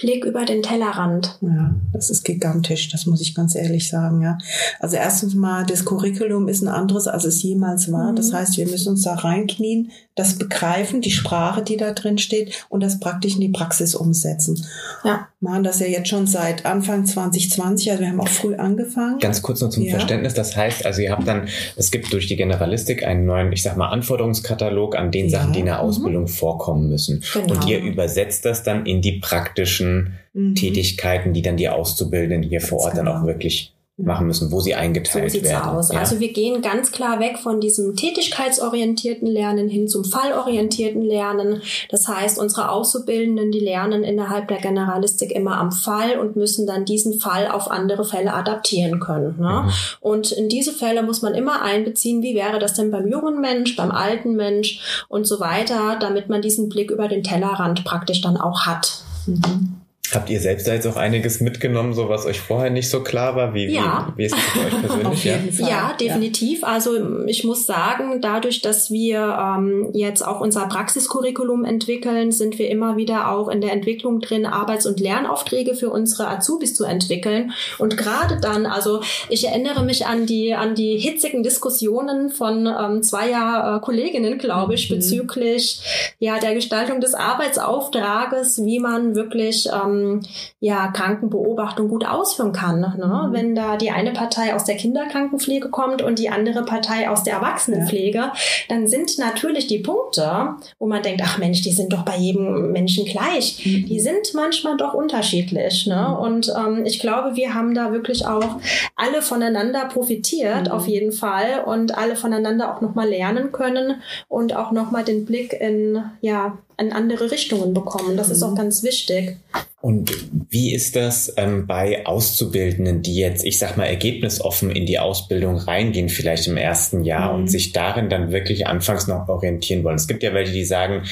Blick 0.00 0.24
über 0.24 0.44
den 0.44 0.62
Tellerrand. 0.62 1.38
Ja, 1.40 1.74
das 1.92 2.10
ist 2.10 2.24
gigantisch, 2.24 2.88
das 2.88 3.06
muss 3.06 3.20
ich 3.20 3.34
ganz 3.34 3.54
ehrlich 3.54 3.88
sagen, 3.88 4.22
ja. 4.22 4.38
Also 4.78 4.96
erstens 4.96 5.34
mal, 5.34 5.64
das 5.66 5.84
Curriculum 5.84 6.48
ist 6.48 6.62
ein 6.62 6.68
anderes, 6.68 7.06
als 7.06 7.24
es 7.24 7.42
jemals 7.42 7.92
war. 7.92 8.12
Mhm. 8.12 8.16
Das 8.16 8.32
heißt, 8.32 8.56
wir 8.56 8.66
müssen 8.66 8.90
uns 8.90 9.02
da 9.02 9.14
reinknien, 9.14 9.90
das 10.20 10.36
begreifen, 10.36 11.00
die 11.00 11.10
Sprache, 11.10 11.62
die 11.62 11.76
da 11.76 11.92
drin 11.92 12.18
steht 12.18 12.66
und 12.68 12.82
das 12.82 13.00
praktisch 13.00 13.34
in 13.34 13.40
die 13.40 13.48
Praxis 13.48 13.94
umsetzen. 13.94 14.64
Ja. 15.02 15.28
Machen 15.40 15.64
das 15.64 15.80
ja 15.80 15.86
jetzt 15.86 16.08
schon 16.08 16.26
seit 16.26 16.66
Anfang 16.66 17.06
2020, 17.06 17.90
also 17.90 18.02
wir 18.02 18.10
haben 18.10 18.20
auch 18.20 18.28
früh 18.28 18.54
angefangen. 18.54 19.18
Ganz 19.18 19.40
kurz 19.40 19.62
noch 19.62 19.70
zum 19.70 19.84
ja. 19.84 19.92
Verständnis, 19.92 20.34
das 20.34 20.54
heißt, 20.54 20.84
also 20.84 21.00
ihr 21.00 21.10
habt 21.10 21.26
dann, 21.26 21.48
es 21.76 21.90
gibt 21.90 22.12
durch 22.12 22.26
die 22.26 22.36
Generalistik 22.36 23.04
einen 23.04 23.24
neuen, 23.24 23.50
ich 23.52 23.62
sag 23.62 23.78
mal, 23.78 23.88
Anforderungskatalog 23.88 24.96
an 24.96 25.10
den 25.10 25.28
ja. 25.28 25.38
Sachen, 25.38 25.54
die 25.54 25.60
in 25.60 25.66
der 25.66 25.76
mhm. 25.76 25.80
Ausbildung 25.80 26.22
mhm. 26.24 26.28
vorkommen 26.28 26.90
müssen. 26.90 27.24
Genau. 27.32 27.54
Und 27.54 27.66
ihr 27.66 27.80
übersetzt 27.80 28.44
das 28.44 28.62
dann 28.62 28.84
in 28.84 29.00
die 29.00 29.12
praktischen 29.12 30.12
mhm. 30.34 30.54
Tätigkeiten, 30.54 31.32
die 31.32 31.40
dann 31.40 31.56
die 31.56 31.70
Auszubildenden 31.70 32.42
hier 32.42 32.60
vor 32.60 32.80
Ort 32.80 32.92
genau. 32.92 33.12
dann 33.12 33.22
auch 33.22 33.26
wirklich 33.26 33.72
machen 34.04 34.26
müssen, 34.26 34.50
wo 34.50 34.60
sie 34.60 34.74
eingeteilt 34.74 35.30
so 35.30 35.38
sieht's 35.38 35.48
werden. 35.48 35.70
Aus. 35.70 35.92
Ja? 35.92 36.00
Also 36.00 36.20
wir 36.20 36.32
gehen 36.32 36.62
ganz 36.62 36.92
klar 36.92 37.20
weg 37.20 37.38
von 37.38 37.60
diesem 37.60 37.96
tätigkeitsorientierten 37.96 39.26
Lernen 39.26 39.68
hin 39.68 39.88
zum 39.88 40.04
fallorientierten 40.04 41.02
Lernen. 41.02 41.62
Das 41.90 42.08
heißt, 42.08 42.38
unsere 42.38 42.70
Auszubildenden, 42.70 43.52
die 43.52 43.60
lernen 43.60 44.04
innerhalb 44.04 44.48
der 44.48 44.58
Generalistik 44.58 45.32
immer 45.32 45.58
am 45.58 45.72
Fall 45.72 46.18
und 46.18 46.36
müssen 46.36 46.66
dann 46.66 46.84
diesen 46.84 47.20
Fall 47.20 47.48
auf 47.48 47.70
andere 47.70 48.04
Fälle 48.04 48.34
adaptieren 48.34 49.00
können. 49.00 49.36
Ne? 49.38 49.64
Mhm. 49.64 49.70
Und 50.00 50.32
in 50.32 50.48
diese 50.48 50.72
Fälle 50.72 51.02
muss 51.02 51.22
man 51.22 51.34
immer 51.34 51.62
einbeziehen, 51.62 52.22
wie 52.22 52.34
wäre 52.34 52.58
das 52.58 52.74
denn 52.74 52.90
beim 52.90 53.08
jungen 53.08 53.40
Mensch, 53.40 53.76
beim 53.76 53.90
alten 53.90 54.36
Mensch 54.36 55.06
und 55.08 55.26
so 55.26 55.40
weiter, 55.40 55.96
damit 56.00 56.28
man 56.28 56.42
diesen 56.42 56.68
Blick 56.68 56.90
über 56.90 57.08
den 57.08 57.22
Tellerrand 57.22 57.84
praktisch 57.84 58.20
dann 58.20 58.36
auch 58.36 58.66
hat. 58.66 59.02
Mhm. 59.26 59.79
Habt 60.12 60.28
ihr 60.28 60.40
selbst 60.40 60.66
da 60.66 60.74
jetzt 60.74 60.86
auch 60.86 60.96
einiges 60.96 61.40
mitgenommen, 61.40 61.92
so 61.92 62.08
was 62.08 62.26
euch 62.26 62.40
vorher 62.40 62.70
nicht 62.70 62.90
so 62.90 63.02
klar 63.02 63.36
war? 63.36 63.54
Wie, 63.54 63.66
ja. 63.66 64.12
wie, 64.16 64.22
wie 64.22 64.26
ist 64.26 64.34
es 64.34 64.42
für 64.42 64.66
euch 64.66 64.80
persönlich? 64.80 65.24
ja? 65.24 65.68
ja, 65.68 65.92
definitiv. 66.00 66.62
Ja. 66.62 66.68
Also 66.68 66.92
ich 67.26 67.44
muss 67.44 67.64
sagen, 67.66 68.20
dadurch, 68.20 68.60
dass 68.60 68.90
wir 68.90 69.38
ähm, 69.40 69.90
jetzt 69.92 70.26
auch 70.26 70.40
unser 70.40 70.66
Praxiskurriculum 70.66 71.64
entwickeln, 71.64 72.32
sind 72.32 72.58
wir 72.58 72.68
immer 72.70 72.96
wieder 72.96 73.30
auch 73.30 73.48
in 73.48 73.60
der 73.60 73.72
Entwicklung 73.72 74.20
drin, 74.20 74.46
Arbeits- 74.46 74.86
und 74.86 74.98
Lernaufträge 74.98 75.74
für 75.74 75.90
unsere 75.90 76.26
Azubis 76.26 76.74
zu 76.74 76.84
entwickeln. 76.84 77.52
Und 77.78 77.96
gerade 77.96 78.38
dann, 78.40 78.66
also 78.66 79.02
ich 79.28 79.46
erinnere 79.46 79.84
mich 79.84 80.06
an 80.06 80.26
die, 80.26 80.54
an 80.54 80.74
die 80.74 80.98
hitzigen 80.98 81.44
Diskussionen 81.44 82.30
von 82.30 82.66
ähm, 82.66 83.02
zweier 83.04 83.76
äh, 83.76 83.84
Kolleginnen, 83.84 84.38
glaube 84.38 84.74
ich, 84.74 84.90
mhm. 84.90 84.96
bezüglich 84.96 85.80
ja, 86.18 86.38
der 86.40 86.54
Gestaltung 86.54 87.00
des 87.00 87.14
Arbeitsauftrages, 87.14 88.64
wie 88.64 88.80
man 88.80 89.14
wirklich 89.14 89.68
ähm, 89.72 89.99
ähm, 90.00 90.20
ja, 90.60 90.88
Krankenbeobachtung 90.88 91.88
gut 91.88 92.06
ausführen 92.06 92.52
kann. 92.52 92.80
Ne? 92.80 93.26
Mhm. 93.28 93.32
Wenn 93.32 93.54
da 93.54 93.76
die 93.76 93.90
eine 93.90 94.12
Partei 94.12 94.54
aus 94.54 94.64
der 94.64 94.76
Kinderkrankenpflege 94.76 95.70
kommt 95.70 96.02
und 96.02 96.18
die 96.18 96.28
andere 96.28 96.64
Partei 96.64 97.08
aus 97.08 97.22
der 97.22 97.34
Erwachsenenpflege, 97.34 98.18
ja. 98.18 98.32
dann 98.68 98.88
sind 98.88 99.18
natürlich 99.18 99.66
die 99.66 99.78
Punkte, 99.78 100.56
wo 100.78 100.86
man 100.86 101.02
denkt, 101.02 101.22
ach 101.24 101.38
Mensch, 101.38 101.62
die 101.62 101.72
sind 101.72 101.92
doch 101.92 102.04
bei 102.04 102.16
jedem 102.16 102.72
Menschen 102.72 103.04
gleich. 103.04 103.64
Mhm. 103.64 103.86
Die 103.86 104.00
sind 104.00 104.34
manchmal 104.34 104.76
doch 104.76 104.94
unterschiedlich. 104.94 105.86
Ne? 105.86 106.08
Mhm. 106.08 106.16
Und 106.16 106.54
ähm, 106.56 106.84
ich 106.84 107.00
glaube, 107.00 107.36
wir 107.36 107.54
haben 107.54 107.74
da 107.74 107.92
wirklich 107.92 108.26
auch 108.26 108.60
alle 108.96 109.22
voneinander 109.22 109.86
profitiert, 109.86 110.66
mhm. 110.66 110.72
auf 110.72 110.86
jeden 110.86 111.12
Fall, 111.12 111.64
und 111.64 111.96
alle 111.96 112.16
voneinander 112.16 112.74
auch 112.74 112.80
nochmal 112.80 113.08
lernen 113.08 113.52
können 113.52 114.02
und 114.28 114.54
auch 114.54 114.72
nochmal 114.72 115.04
den 115.04 115.24
Blick 115.24 115.52
in, 115.52 116.02
ja, 116.20 116.58
in 116.80 116.92
andere 116.92 117.30
Richtungen 117.30 117.74
bekommen. 117.74 118.16
Das 118.16 118.30
ist 118.30 118.42
auch 118.42 118.52
mhm. 118.52 118.56
ganz 118.56 118.82
wichtig. 118.82 119.36
Und 119.82 120.12
wie 120.50 120.74
ist 120.74 120.94
das 120.94 121.32
ähm, 121.38 121.66
bei 121.66 122.04
Auszubildenden, 122.04 123.00
die 123.00 123.16
jetzt, 123.16 123.46
ich 123.46 123.58
sag 123.58 123.78
mal, 123.78 123.86
ergebnisoffen 123.86 124.70
in 124.70 124.84
die 124.84 124.98
Ausbildung 124.98 125.56
reingehen, 125.56 126.10
vielleicht 126.10 126.46
im 126.48 126.58
ersten 126.58 127.02
Jahr 127.02 127.32
mhm. 127.32 127.40
und 127.40 127.50
sich 127.50 127.72
darin 127.72 128.10
dann 128.10 128.30
wirklich 128.30 128.66
anfangs 128.66 129.06
noch 129.06 129.28
orientieren 129.28 129.82
wollen? 129.82 129.96
Es 129.96 130.06
gibt 130.06 130.22
ja 130.22 130.34
welche, 130.34 130.52
die 130.52 130.66
sagen, 130.66 131.04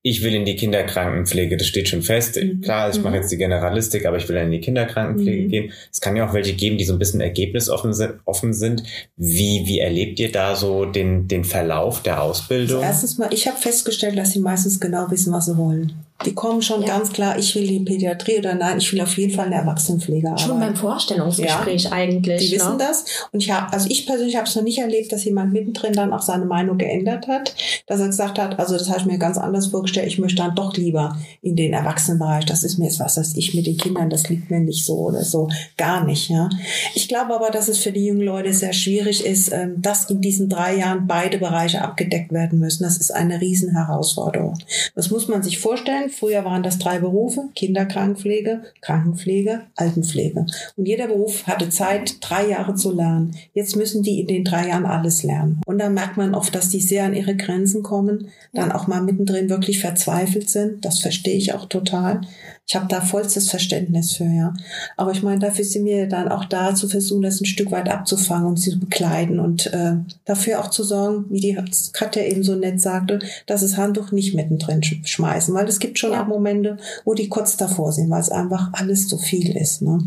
ich 0.00 0.22
will 0.22 0.34
in 0.34 0.46
die 0.46 0.56
Kinderkrankenpflege, 0.56 1.58
das 1.58 1.66
steht 1.66 1.90
schon 1.90 2.00
fest. 2.00 2.36
Mhm. 2.36 2.62
Klar, 2.62 2.88
ich 2.88 2.96
mhm. 2.96 3.02
mache 3.02 3.16
jetzt 3.16 3.30
die 3.30 3.36
Generalistik, 3.36 4.06
aber 4.06 4.16
ich 4.16 4.26
will 4.26 4.36
in 4.36 4.50
die 4.50 4.60
Kinderkrankenpflege 4.60 5.44
mhm. 5.44 5.50
gehen. 5.50 5.72
Es 5.92 6.00
kann 6.00 6.16
ja 6.16 6.26
auch 6.26 6.32
welche 6.32 6.54
geben, 6.54 6.78
die 6.78 6.84
so 6.84 6.94
ein 6.94 6.98
bisschen 6.98 7.20
ergebnisoffen 7.20 7.92
sind. 7.92 8.14
Offen 8.24 8.54
sind. 8.54 8.84
Wie, 9.18 9.64
wie 9.66 9.80
erlebt 9.80 10.18
ihr 10.18 10.32
da 10.32 10.56
so 10.56 10.86
den, 10.86 11.28
den 11.28 11.44
Verlauf 11.44 12.02
der 12.02 12.22
Ausbildung? 12.22 12.78
Also 12.78 12.86
erstens 12.86 13.18
mal, 13.18 13.28
ich 13.34 13.46
habe 13.46 13.58
festgestellt, 13.58 14.16
dass 14.16 14.32
sie 14.32 14.40
meistens 14.40 14.80
genau 14.80 15.10
wissen, 15.10 15.30
was 15.30 15.44
sie 15.44 15.58
wollen. 15.58 16.03
Die 16.24 16.32
kommen 16.32 16.62
schon 16.62 16.82
ja. 16.82 16.86
ganz 16.86 17.12
klar, 17.12 17.38
ich 17.38 17.54
will 17.54 17.66
die 17.66 17.80
Pädiatrie 17.80 18.38
oder 18.38 18.54
nein, 18.54 18.78
ich 18.78 18.92
will 18.92 19.00
auf 19.00 19.18
jeden 19.18 19.34
Fall 19.34 19.46
eine 19.46 19.56
Erwachsenenpflege 19.56 20.28
arbeiten. 20.28 20.48
Schon 20.48 20.60
beim 20.60 20.76
Vorstellungsgespräch 20.76 21.84
ja. 21.84 21.92
eigentlich. 21.92 22.40
Die 22.40 22.56
ne? 22.56 22.62
wissen 22.62 22.78
das. 22.78 23.04
Und 23.32 23.42
ich 23.42 23.50
habe, 23.50 23.72
also 23.72 23.88
ich 23.90 24.06
persönlich 24.06 24.36
habe 24.36 24.46
es 24.46 24.54
noch 24.54 24.62
nicht 24.62 24.78
erlebt, 24.78 25.12
dass 25.12 25.24
jemand 25.24 25.52
mittendrin 25.52 25.92
dann 25.92 26.12
auch 26.12 26.22
seine 26.22 26.46
Meinung 26.46 26.78
geändert 26.78 27.26
hat, 27.26 27.54
dass 27.86 28.00
er 28.00 28.06
gesagt 28.06 28.38
hat, 28.38 28.58
also 28.60 28.78
das 28.78 28.88
habe 28.88 29.00
ich 29.00 29.06
mir 29.06 29.18
ganz 29.18 29.38
anders 29.38 29.66
vorgestellt, 29.66 30.06
ich 30.06 30.18
möchte 30.18 30.36
dann 30.36 30.54
doch 30.54 30.76
lieber 30.76 31.18
in 31.42 31.56
den 31.56 31.72
Erwachsenenbereich. 31.72 32.46
Das 32.46 32.62
ist 32.62 32.78
mir 32.78 32.86
jetzt 32.86 33.00
was, 33.00 33.16
was 33.16 33.34
ich 33.36 33.52
mit 33.54 33.66
den 33.66 33.76
Kindern, 33.76 34.08
das 34.08 34.28
liegt 34.28 34.50
mir 34.50 34.60
nicht 34.60 34.84
so 34.84 34.98
oder 34.98 35.24
so. 35.24 35.48
Gar 35.76 36.04
nicht, 36.04 36.30
ja. 36.30 36.48
Ich 36.94 37.08
glaube 37.08 37.34
aber, 37.34 37.50
dass 37.50 37.68
es 37.68 37.78
für 37.78 37.92
die 37.92 38.06
jungen 38.06 38.22
Leute 38.22 38.54
sehr 38.54 38.72
schwierig 38.72 39.26
ist, 39.26 39.52
ähm, 39.52 39.82
dass 39.82 40.08
in 40.08 40.20
diesen 40.20 40.48
drei 40.48 40.76
Jahren 40.76 41.08
beide 41.08 41.38
Bereiche 41.38 41.82
abgedeckt 41.82 42.32
werden 42.32 42.60
müssen. 42.60 42.84
Das 42.84 42.98
ist 42.98 43.10
eine 43.10 43.40
Riesenherausforderung. 43.40 44.58
Das 44.94 45.10
muss 45.10 45.28
man 45.28 45.42
sich 45.42 45.58
vorstellen 45.58 46.03
Früher 46.08 46.44
waren 46.44 46.62
das 46.62 46.78
drei 46.78 46.98
Berufe, 46.98 47.48
Kinderkrankenpflege, 47.54 48.62
Krankenpflege, 48.80 49.62
Altenpflege. 49.76 50.46
Und 50.76 50.88
jeder 50.88 51.06
Beruf 51.06 51.46
hatte 51.46 51.68
Zeit, 51.68 52.16
drei 52.20 52.48
Jahre 52.48 52.74
zu 52.74 52.92
lernen. 52.92 53.36
Jetzt 53.52 53.76
müssen 53.76 54.02
die 54.02 54.20
in 54.20 54.26
den 54.26 54.44
drei 54.44 54.68
Jahren 54.68 54.86
alles 54.86 55.22
lernen. 55.22 55.60
Und 55.66 55.78
da 55.78 55.88
merkt 55.88 56.16
man 56.16 56.34
oft, 56.34 56.54
dass 56.54 56.70
die 56.70 56.80
sehr 56.80 57.04
an 57.04 57.14
ihre 57.14 57.36
Grenzen 57.36 57.82
kommen, 57.82 58.28
dann 58.52 58.72
auch 58.72 58.86
mal 58.86 59.02
mittendrin 59.02 59.48
wirklich 59.48 59.80
verzweifelt 59.80 60.48
sind. 60.48 60.84
Das 60.84 61.00
verstehe 61.00 61.36
ich 61.36 61.54
auch 61.54 61.66
total. 61.66 62.20
Ich 62.66 62.74
habe 62.74 62.86
da 62.88 63.02
vollstes 63.02 63.50
Verständnis 63.50 64.14
für, 64.14 64.24
ja. 64.24 64.54
Aber 64.96 65.12
ich 65.12 65.22
meine, 65.22 65.38
dafür 65.38 65.64
sind 65.64 65.84
wir 65.84 66.08
dann 66.08 66.28
auch 66.28 66.46
da 66.46 66.74
zu 66.74 66.88
versuchen, 66.88 67.22
das 67.22 67.40
ein 67.40 67.46
Stück 67.46 67.70
weit 67.70 67.90
abzufangen 67.90 68.46
und 68.46 68.56
sie 68.58 68.70
zu 68.70 68.80
bekleiden 68.80 69.38
und 69.38 69.66
äh, 69.66 69.96
dafür 70.24 70.60
auch 70.60 70.70
zu 70.70 70.82
sorgen, 70.82 71.26
wie 71.28 71.40
die 71.40 71.58
Katja 71.92 72.22
eben 72.22 72.42
so 72.42 72.54
nett 72.54 72.80
sagte, 72.80 73.18
dass 73.46 73.60
das 73.60 73.76
Handtuch 73.76 74.12
nicht 74.12 74.34
mittendrin 74.34 74.82
schmeißen, 74.82 75.54
weil 75.54 75.68
es 75.68 75.78
gibt 75.78 75.98
schon 75.98 76.12
ja. 76.12 76.22
auch 76.22 76.26
Momente, 76.26 76.78
wo 77.04 77.12
die 77.12 77.28
kurz 77.28 77.58
davor 77.58 77.92
sind, 77.92 78.08
weil 78.08 78.20
es 78.20 78.30
einfach 78.30 78.70
alles 78.72 79.08
zu 79.08 79.18
viel 79.18 79.54
ist. 79.56 79.82
Ne? 79.82 79.98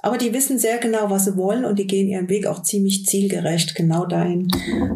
Aber 0.00 0.18
die 0.18 0.32
wissen 0.32 0.58
sehr 0.58 0.78
genau, 0.78 1.08
was 1.08 1.26
sie 1.26 1.36
wollen 1.36 1.64
und 1.64 1.78
die 1.78 1.86
gehen 1.86 2.08
ihren 2.08 2.28
Weg 2.28 2.46
auch 2.46 2.62
ziemlich 2.62 3.06
zielgerecht 3.06 3.76
genau 3.76 4.06
dahin, 4.06 4.48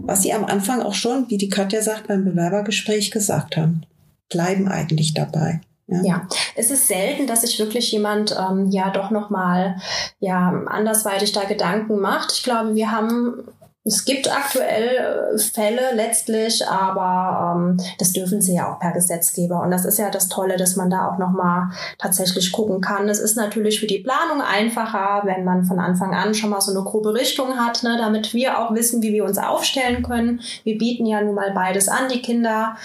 was 0.02 0.22
sie 0.22 0.32
am 0.32 0.44
Anfang 0.44 0.82
auch 0.82 0.94
schon, 0.94 1.28
wie 1.28 1.38
die 1.38 1.48
Katja 1.48 1.82
sagt, 1.82 2.08
beim 2.08 2.24
Bewerbergespräch 2.24 3.10
gesagt 3.10 3.56
haben. 3.56 3.82
Bleiben 4.28 4.66
eigentlich 4.66 5.14
dabei. 5.14 5.60
Ja. 5.88 6.02
ja. 6.02 6.28
es 6.56 6.70
ist 6.70 6.88
selten, 6.88 7.26
dass 7.26 7.42
sich 7.42 7.58
wirklich 7.58 7.92
jemand 7.92 8.36
ähm, 8.36 8.70
ja 8.70 8.90
doch 8.90 9.10
noch 9.10 9.30
mal 9.30 9.76
ja 10.18 10.48
andersweitig 10.66 11.32
da 11.32 11.44
Gedanken 11.44 12.00
macht. 12.00 12.32
Ich 12.32 12.42
glaube, 12.42 12.74
wir 12.74 12.90
haben 12.90 13.44
es 13.86 14.04
gibt 14.04 14.28
aktuell 14.28 15.34
äh, 15.34 15.38
Fälle 15.38 15.94
letztlich, 15.94 16.66
aber 16.66 17.54
ähm, 17.56 17.76
das 17.98 18.12
dürfen 18.12 18.42
sie 18.42 18.56
ja 18.56 18.72
auch 18.72 18.80
per 18.80 18.90
Gesetzgeber. 18.90 19.62
Und 19.62 19.70
das 19.70 19.84
ist 19.84 19.98
ja 19.98 20.10
das 20.10 20.28
Tolle, 20.28 20.56
dass 20.56 20.74
man 20.74 20.90
da 20.90 21.08
auch 21.08 21.18
nochmal 21.18 21.70
tatsächlich 21.96 22.50
gucken 22.50 22.80
kann. 22.80 23.08
Es 23.08 23.20
ist 23.20 23.36
natürlich 23.36 23.78
für 23.78 23.86
die 23.86 24.00
Planung 24.00 24.42
einfacher, 24.42 25.22
wenn 25.24 25.44
man 25.44 25.64
von 25.64 25.78
Anfang 25.78 26.14
an 26.14 26.34
schon 26.34 26.50
mal 26.50 26.60
so 26.60 26.72
eine 26.72 26.82
grobe 26.82 27.14
Richtung 27.14 27.56
hat, 27.58 27.84
ne, 27.84 27.96
damit 27.96 28.34
wir 28.34 28.58
auch 28.58 28.74
wissen, 28.74 29.02
wie 29.02 29.12
wir 29.12 29.24
uns 29.24 29.38
aufstellen 29.38 30.02
können. 30.02 30.40
Wir 30.64 30.78
bieten 30.78 31.06
ja 31.06 31.22
nun 31.22 31.36
mal 31.36 31.52
beides 31.52 31.88
an, 31.88 32.08
die 32.12 32.22
Kinder- 32.22 32.76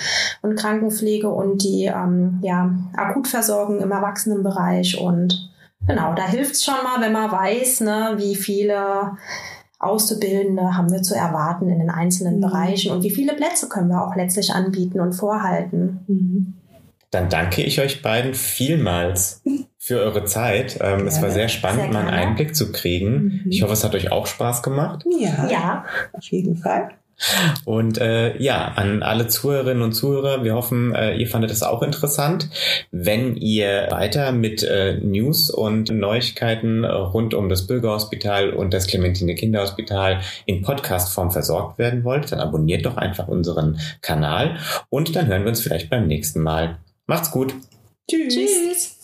und 0.43 0.55
Krankenpflege 0.55 1.29
und 1.29 1.63
die 1.63 1.85
ähm, 1.85 2.39
ja, 2.43 2.69
Akutversorgung 2.95 3.81
im 3.81 3.91
Erwachsenenbereich. 3.91 4.99
Und 4.99 5.49
genau, 5.87 6.13
da 6.13 6.27
hilft 6.27 6.53
es 6.53 6.63
schon 6.63 6.83
mal, 6.83 7.01
wenn 7.01 7.11
man 7.11 7.31
weiß, 7.31 7.81
ne, 7.81 8.13
wie 8.17 8.35
viele 8.35 9.17
Auszubildende 9.81 10.75
haben 10.77 10.91
wir 10.91 11.01
zu 11.01 11.15
erwarten 11.15 11.69
in 11.69 11.79
den 11.79 11.89
einzelnen 11.89 12.37
mhm. 12.37 12.41
Bereichen 12.41 12.91
und 12.91 13.03
wie 13.03 13.09
viele 13.09 13.33
Plätze 13.33 13.67
können 13.67 13.89
wir 13.89 14.05
auch 14.05 14.15
letztlich 14.15 14.53
anbieten 14.53 14.99
und 14.99 15.13
vorhalten. 15.13 15.99
Mhm. 16.07 16.53
Dann 17.09 17.27
danke 17.29 17.61
ich 17.61 17.81
euch 17.81 18.01
beiden 18.01 18.33
vielmals 18.33 19.41
für 19.77 19.99
eure 19.99 20.23
Zeit. 20.25 20.79
Ähm, 20.81 21.07
es 21.07 21.21
war 21.21 21.31
sehr 21.31 21.49
spannend, 21.49 21.81
sehr 21.81 21.91
mal 21.91 22.07
einen 22.07 22.09
Einblick 22.09 22.55
zu 22.55 22.71
kriegen. 22.71 23.41
Mhm. 23.43 23.51
Ich 23.51 23.63
hoffe, 23.63 23.73
es 23.73 23.83
hat 23.83 23.95
euch 23.95 24.11
auch 24.11 24.27
Spaß 24.27 24.63
gemacht. 24.63 25.03
Ja, 25.19 25.49
ja. 25.49 25.85
auf 26.13 26.23
jeden 26.25 26.55
Fall. 26.55 26.91
Und 27.65 27.97
äh, 27.99 28.37
ja, 28.41 28.73
an 28.75 29.03
alle 29.03 29.27
Zuhörerinnen 29.27 29.83
und 29.83 29.93
Zuhörer, 29.93 30.43
wir 30.43 30.55
hoffen, 30.55 30.93
äh, 30.95 31.15
ihr 31.15 31.27
fandet 31.27 31.51
es 31.51 31.63
auch 31.63 31.81
interessant. 31.81 32.49
Wenn 32.91 33.35
ihr 33.37 33.87
weiter 33.89 34.31
mit 34.31 34.63
äh, 34.63 34.97
News 34.97 35.49
und 35.49 35.89
Neuigkeiten 35.89 36.85
rund 36.85 37.33
um 37.33 37.49
das 37.49 37.67
Bürgerhospital 37.67 38.51
und 38.51 38.73
das 38.73 38.87
Clementine 38.87 39.35
Kinderhospital 39.35 40.21
in 40.45 40.61
Podcastform 40.61 41.31
versorgt 41.31 41.77
werden 41.77 42.03
wollt, 42.03 42.31
dann 42.31 42.39
abonniert 42.39 42.85
doch 42.85 42.97
einfach 42.97 43.27
unseren 43.27 43.79
Kanal 44.01 44.57
und 44.89 45.15
dann 45.15 45.27
hören 45.27 45.43
wir 45.43 45.49
uns 45.49 45.61
vielleicht 45.61 45.89
beim 45.89 46.07
nächsten 46.07 46.41
Mal. 46.41 46.79
Macht's 47.07 47.31
gut. 47.31 47.53
Tschüss. 48.09 48.33
Tschüss. 48.33 49.00